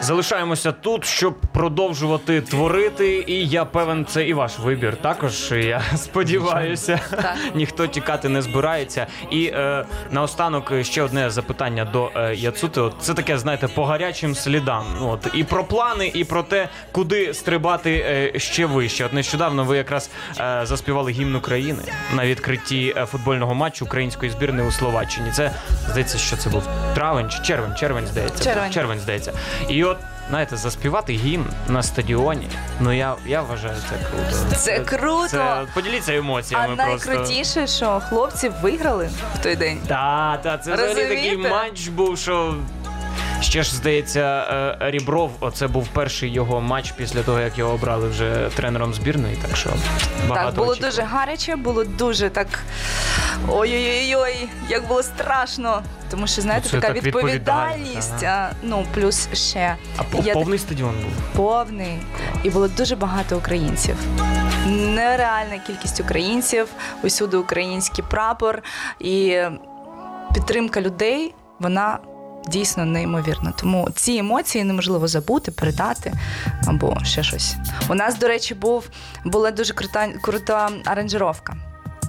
Залишаємося 0.06 0.72
тут, 0.72 1.04
щоб 1.04 1.34
продовжувати 1.56 2.40
творити. 2.40 3.24
І 3.26 3.48
я 3.48 3.64
певен, 3.64 4.06
це 4.06 4.28
і 4.28 4.34
ваш 4.34 4.58
вибір. 4.58 4.96
Також 4.96 5.52
я 5.52 5.82
сподіваюся, 5.96 7.00
ніхто 7.54 7.86
тікати 7.86 8.28
не 8.28 8.42
збирається. 8.42 9.06
І 9.30 9.46
е, 9.46 9.84
наостанок 10.10 10.72
ще 10.82 11.02
одне 11.02 11.30
запитання 11.30 11.84
до 11.84 12.10
е, 12.16 12.34
Яцути. 12.34 12.80
От 12.80 12.94
це 13.00 13.14
таке, 13.14 13.38
знаєте, 13.38 13.68
по 13.68 13.84
гарячим 13.84 14.34
слідам. 14.34 14.84
Ну, 15.00 15.08
От 15.08 15.26
і 15.34 15.44
про 15.44 15.64
плани, 15.64 16.10
і 16.14 16.24
про 16.24 16.42
те, 16.42 16.68
куди 16.92 17.34
стрибати 17.34 18.04
е, 18.34 18.38
ще 18.38 18.66
вище. 18.66 19.04
От 19.04 19.12
нещодавно 19.12 19.64
ви 19.64 19.76
якраз 19.76 20.10
е, 20.40 20.60
заспівали 20.66 21.12
гімн 21.12 21.36
України 21.36 21.82
на 22.14 22.26
відкритті 22.26 22.94
е, 22.96 23.06
футбольного 23.06 23.54
матчу 23.54 23.84
української 23.84 24.30
збірної 24.30 24.68
у 24.68 24.72
Словаччині. 24.72 25.30
Це 25.30 25.50
здається, 25.90 26.18
що 26.18 26.36
це 26.36 26.50
був 26.50 26.68
травень 26.94 27.30
чи 27.30 27.42
червень, 27.42 27.74
червень 27.76 28.06
здається. 28.06 28.44
Червень. 28.44 28.72
червень 28.72 28.98
здається. 28.98 29.32
І 29.68 29.84
от 29.84 29.96
знаєте, 30.28 30.56
заспівати 30.56 31.12
гімн 31.12 31.46
на 31.68 31.82
стадіоні. 31.82 32.48
Ну 32.80 32.92
я, 32.92 33.14
я 33.26 33.42
вважаю 33.42 33.76
це 33.90 33.96
круто. 34.10 34.56
Це 34.56 34.78
круто. 34.80 35.28
Це 35.28 35.66
поділіться 35.74 36.12
А 36.12 36.16
емоціями 36.16 36.76
просто. 36.76 37.10
найкрутіше, 37.10 37.66
що 37.66 38.02
хлопці 38.08 38.48
виграли 38.62 39.10
в 39.34 39.42
той 39.42 39.56
день. 39.56 39.78
Та, 39.86 40.38
та, 40.42 40.58
це 40.58 40.74
взагалі 40.74 40.94
такий 40.94 41.36
матч 41.36 41.88
був, 41.88 42.18
що. 42.18 42.54
Ще 43.40 43.62
ж 43.62 43.76
здається, 43.76 44.20
е, 44.80 44.90
Рібров, 44.90 45.30
оце 45.40 45.66
був 45.68 45.88
перший 45.88 46.30
його 46.32 46.60
матч 46.60 46.92
після 46.92 47.22
того, 47.22 47.40
як 47.40 47.58
його 47.58 47.74
обрали 47.74 48.08
вже 48.08 48.50
тренером 48.56 48.94
збірної. 48.94 49.36
Так 49.36 49.56
що 49.56 49.70
багато 50.28 50.46
Так, 50.46 50.54
було 50.54 50.68
очікувань. 50.72 50.90
дуже 50.90 51.02
гаряче, 51.02 51.56
було 51.56 51.84
дуже 51.84 52.30
так. 52.30 52.46
Ой-ой-ой, 53.48 54.48
як 54.68 54.86
було 54.88 55.02
страшно. 55.02 55.82
Тому 56.10 56.26
що, 56.26 56.42
знаєте, 56.42 56.68
це 56.68 56.80
така 56.80 56.86
так 56.94 57.02
відповідальність. 57.04 58.12
відповідально, 58.12 58.48
А, 58.50 58.50
ну, 58.62 58.86
плюс 58.94 59.28
ще 59.32 59.76
А 59.98 60.02
я 60.24 60.32
повний 60.34 60.58
стадіон 60.58 60.94
був. 61.02 61.12
повний. 61.46 61.98
І 62.42 62.50
було 62.50 62.68
дуже 62.68 62.96
багато 62.96 63.36
українців. 63.36 63.96
Нереальна 64.66 65.58
кількість 65.66 66.00
українців, 66.00 66.68
усюди 67.02 67.36
український 67.36 68.04
прапор. 68.10 68.62
І 69.00 69.38
підтримка 70.34 70.80
людей, 70.80 71.34
вона. 71.60 71.98
Дійсно 72.48 72.84
неймовірна. 72.84 73.52
Тому 73.56 73.88
ці 73.94 74.16
емоції 74.16 74.64
неможливо 74.64 75.08
забути, 75.08 75.50
передати 75.50 76.12
або 76.66 76.96
ще 77.04 77.22
щось. 77.22 77.56
У 77.88 77.94
нас, 77.94 78.18
до 78.18 78.28
речі, 78.28 78.54
був 78.54 78.88
була 79.24 79.50
дуже 79.50 79.74
крута 79.74 80.08
крута 80.22 80.70
аранжировка. 80.84 81.56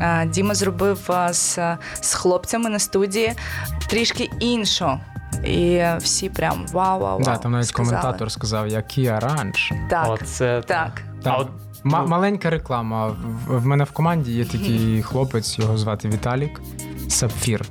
Е, 0.01 0.25
Діма 0.25 0.55
зробив 0.55 1.11
е, 1.11 1.33
з, 1.33 1.59
з 2.01 2.13
хлопцями 2.13 2.69
на 2.69 2.79
студії 2.79 3.33
трішки 3.87 4.29
іншу. 4.39 4.99
І 5.45 5.83
всі 5.99 6.29
прям 6.29 6.65
вау, 6.71 6.99
вау, 6.99 6.99
вау. 6.99 7.21
Да, 7.23 7.37
там 7.37 7.51
навіть 7.51 7.67
сказали. 7.67 7.89
коментатор 7.97 8.31
сказав, 8.31 8.67
який 8.67 9.09
оранж. 9.09 9.73
Так, 9.89 10.07
Оце 10.09 10.61
так. 10.67 11.01
Там 11.23 11.33
А 11.33 11.37
от, 11.37 11.47
ма- 11.83 12.01
ну- 12.01 12.07
маленька 12.07 12.49
реклама. 12.49 13.07
В, 13.07 13.59
в 13.59 13.65
мене 13.65 13.83
в 13.83 13.91
команді 13.91 14.31
є 14.31 14.45
такий 14.45 15.01
хлопець, 15.03 15.59
його 15.59 15.77
звати 15.77 16.09
Віталік 16.09 16.61
Сапфір. 17.09 17.65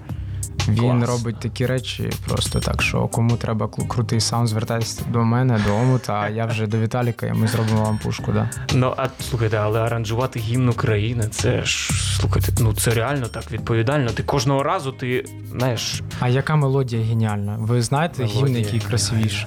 Він 0.69 0.79
Клас. 0.79 1.09
робить 1.09 1.41
такі 1.41 1.67
речі 1.67 2.11
просто 2.29 2.61
так, 2.61 2.83
що 2.83 3.09
кому 3.09 3.37
треба 3.37 3.69
крутий 3.89 4.21
саунд, 4.21 4.49
звертайтеся 4.49 5.03
до 5.13 5.25
мене, 5.25 5.61
до 5.67 5.75
Омута, 5.75 6.21
а 6.21 6.29
я 6.29 6.47
вже 6.47 6.67
до 6.67 6.79
Віталіка, 6.79 7.27
і 7.27 7.33
ми 7.33 7.49
зробимо 7.49 7.83
вам 7.83 7.99
пушку. 7.99 8.33
Да. 8.33 8.51
Ну, 8.75 8.95
а 8.97 9.07
слухайте, 9.31 9.57
але 9.57 9.81
аранжувати 9.81 10.39
гімн 10.41 10.69
України, 10.69 11.29
це 11.31 11.65
ж 11.65 11.91
слухайте, 12.21 12.53
ну 12.61 12.73
це 12.73 12.91
реально 12.91 13.27
так 13.27 13.53
відповідально. 13.53 14.11
Ти 14.11 14.23
кожного 14.23 14.63
разу 14.63 14.93
ти 14.93 15.25
знаєш, 15.51 16.03
А 16.21 16.29
яка 16.29 16.57
мелодія 16.57 17.03
геніальна? 17.03 17.57
Ви 17.61 17.83
знаєте 17.83 18.25
гімн, 18.25 18.57
який 18.57 18.81
красивіший 18.81 19.47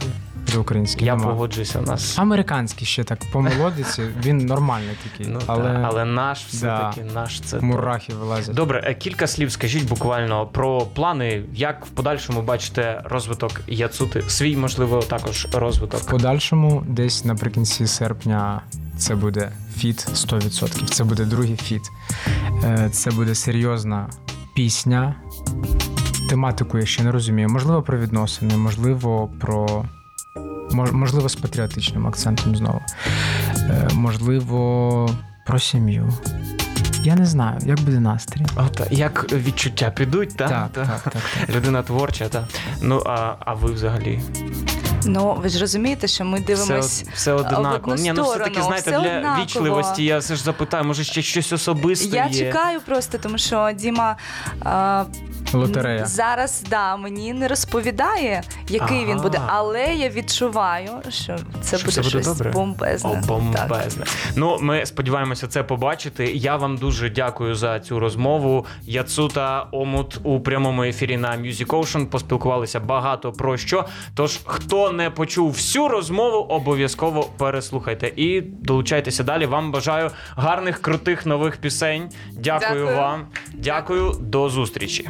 український? 0.57 1.07
я 1.07 1.15
Нема. 1.15 1.29
погоджуюся 1.31 1.79
у 1.79 1.81
нас. 1.81 2.19
Американський 2.19 2.87
ще 2.87 3.03
так 3.03 3.19
по 3.31 3.41
мелодиці, 3.41 4.03
він 4.25 4.37
нормальний 4.37 4.95
такий, 5.11 5.27
Ну, 5.33 5.39
але, 5.47 5.69
але... 5.69 5.79
але 5.83 6.05
наш 6.05 6.45
все-таки 6.45 7.01
наш 7.13 7.41
це. 7.41 7.59
мурахи 7.59 8.13
вилазять. 8.13 8.55
Добре, 8.55 8.83
е, 8.85 8.93
кілька 8.93 9.27
слів 9.27 9.51
скажіть 9.51 9.89
буквально 9.89 10.45
про 10.47 10.81
плани, 10.81 11.43
як 11.53 11.85
в 11.85 11.89
подальшому 11.89 12.41
бачите 12.41 13.01
розвиток 13.05 13.61
Яцути, 13.67 14.21
свій, 14.27 14.57
можливо, 14.57 14.99
також 15.01 15.47
розвиток. 15.53 15.99
В 16.01 16.05
подальшому, 16.05 16.83
десь 16.87 17.25
наприкінці 17.25 17.87
серпня, 17.87 18.61
це 18.97 19.15
буде 19.15 19.51
фіт 19.77 20.07
100%. 20.13 20.85
Це 20.85 21.03
буде 21.03 21.25
другий 21.25 21.55
фіт. 21.55 21.81
Е, 22.63 22.89
Це 22.91 23.11
буде 23.11 23.35
серйозна 23.35 24.09
пісня. 24.55 25.15
Тематику 26.29 26.77
я 26.77 26.85
ще 26.85 27.03
не 27.03 27.11
розумію. 27.11 27.49
Можливо, 27.49 27.81
про 27.81 27.97
відносини, 27.99 28.57
можливо, 28.57 29.29
про. 29.39 29.85
Мож- 30.71 30.91
Можливо, 30.91 31.29
з 31.29 31.35
патріотичним 31.35 32.07
акцентом 32.07 32.55
знову. 32.55 32.81
Е, 33.57 33.87
Можливо, 33.93 35.09
про 35.45 35.59
сім'ю. 35.59 36.13
Я 37.03 37.15
не 37.15 37.25
знаю, 37.25 37.59
як 37.65 37.79
буде 37.79 37.99
настрій. 37.99 38.45
От, 38.55 38.81
як 38.91 39.33
відчуття 39.33 39.89
підуть, 39.95 40.37
та? 40.37 40.47
Так, 40.47 40.69
Та. 40.71 40.85
так, 40.85 41.01
так, 41.03 41.13
так. 41.13 41.49
Людина 41.55 41.81
творча, 41.83 42.29
та. 42.29 42.47
Ну, 42.81 43.03
а, 43.05 43.35
а 43.39 43.53
ви 43.53 43.71
взагалі? 43.71 44.19
Ну, 45.05 45.37
ви 45.43 45.49
ж 45.49 45.59
розумієте, 45.59 46.07
що 46.07 46.25
ми 46.25 46.37
Все, 46.37 46.45
дивимось. 46.47 47.03
од- 47.07 47.13
все 47.13 47.33
однаково. 47.33 47.95
Ні, 47.95 48.13
ну 48.15 48.23
все 48.23 48.39
таки, 48.39 48.61
знаєте, 48.61 48.91
все 48.91 48.99
для 49.01 49.17
однаково. 49.17 49.43
вічливості 49.45 50.03
я 50.03 50.17
все 50.17 50.35
ж 50.35 50.43
запитаю, 50.43 50.83
може 50.83 51.03
ще 51.03 51.21
щось 51.21 51.53
особисте 51.53 52.17
Я 52.17 52.25
є. 52.27 52.33
чекаю 52.33 52.81
просто, 52.81 53.17
тому 53.17 53.37
що 53.37 53.71
Діма 53.75 54.15
а, 54.63 55.03
Лотерея. 55.53 56.05
зараз 56.05 56.63
да, 56.69 56.97
мені 56.97 57.33
не 57.33 57.47
розповідає, 57.47 58.43
який 58.69 59.05
він 59.05 59.17
буде, 59.17 59.41
але 59.47 59.85
я 59.95 60.09
відчуваю, 60.09 60.89
що 61.09 61.35
це 61.61 61.77
Що 61.77 61.85
буде 61.85 61.89
все 61.89 62.01
буде 62.01 62.09
щось 62.09 62.27
добре? 62.27 62.51
бомбезне. 62.51 63.09
О, 63.09 63.13
Так. 63.13 63.25
бомбезне. 63.25 64.05
Ну, 64.35 64.57
ми 64.61 64.85
сподіваємося 64.85 65.47
це 65.47 65.63
побачити. 65.63 66.25
Я 66.33 66.55
вам 66.55 66.77
дуже 66.77 67.09
дякую 67.09 67.55
за 67.55 67.79
цю 67.79 67.99
розмову. 67.99 68.65
Яцута 68.83 69.67
Омут 69.71 70.19
у 70.23 70.39
прямому 70.39 70.83
ефірі 70.83 71.17
на 71.17 71.29
Music 71.37 71.65
Ocean. 71.67 72.05
Поспілкувалися 72.05 72.79
багато 72.79 73.31
про 73.31 73.57
що. 73.57 73.85
Тож, 74.15 74.39
хто 74.45 74.91
не 74.91 75.09
почув 75.09 75.51
всю 75.51 75.87
розмову, 75.87 76.37
обов'язково 76.37 77.23
переслухайте 77.37 78.11
і 78.15 78.41
долучайтеся 78.41 79.23
далі. 79.23 79.45
Вам 79.45 79.71
бажаю 79.71 80.11
гарних, 80.35 80.81
крутих 80.81 81.25
нових 81.25 81.57
пісень. 81.57 82.09
Дякую, 82.31 82.69
Дякую. 82.85 82.97
вам. 82.97 83.25
Дякую, 83.53 84.15
до 84.19 84.49
зустрічі. 84.49 85.09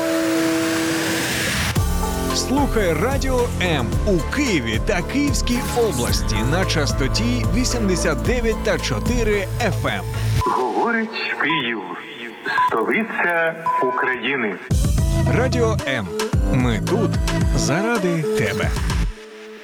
Слухай 2.35 2.93
Радіо 2.93 3.47
М 3.61 3.87
у 4.07 4.17
Києві 4.35 4.81
та 4.85 5.01
Київській 5.01 5.59
області 5.89 6.35
на 6.51 6.65
частоті 6.65 7.45
89 7.55 8.55
та 8.63 8.77
4 8.79 9.47
FM. 9.61 10.01
Говорить 10.39 11.09
Київ, 11.43 11.79
столиця 12.67 13.55
України. 13.83 14.55
Радіо 15.37 15.77
М. 15.87 16.07
Ми 16.53 16.81
тут 16.89 17.11
заради 17.55 18.23
тебе. 18.23 18.69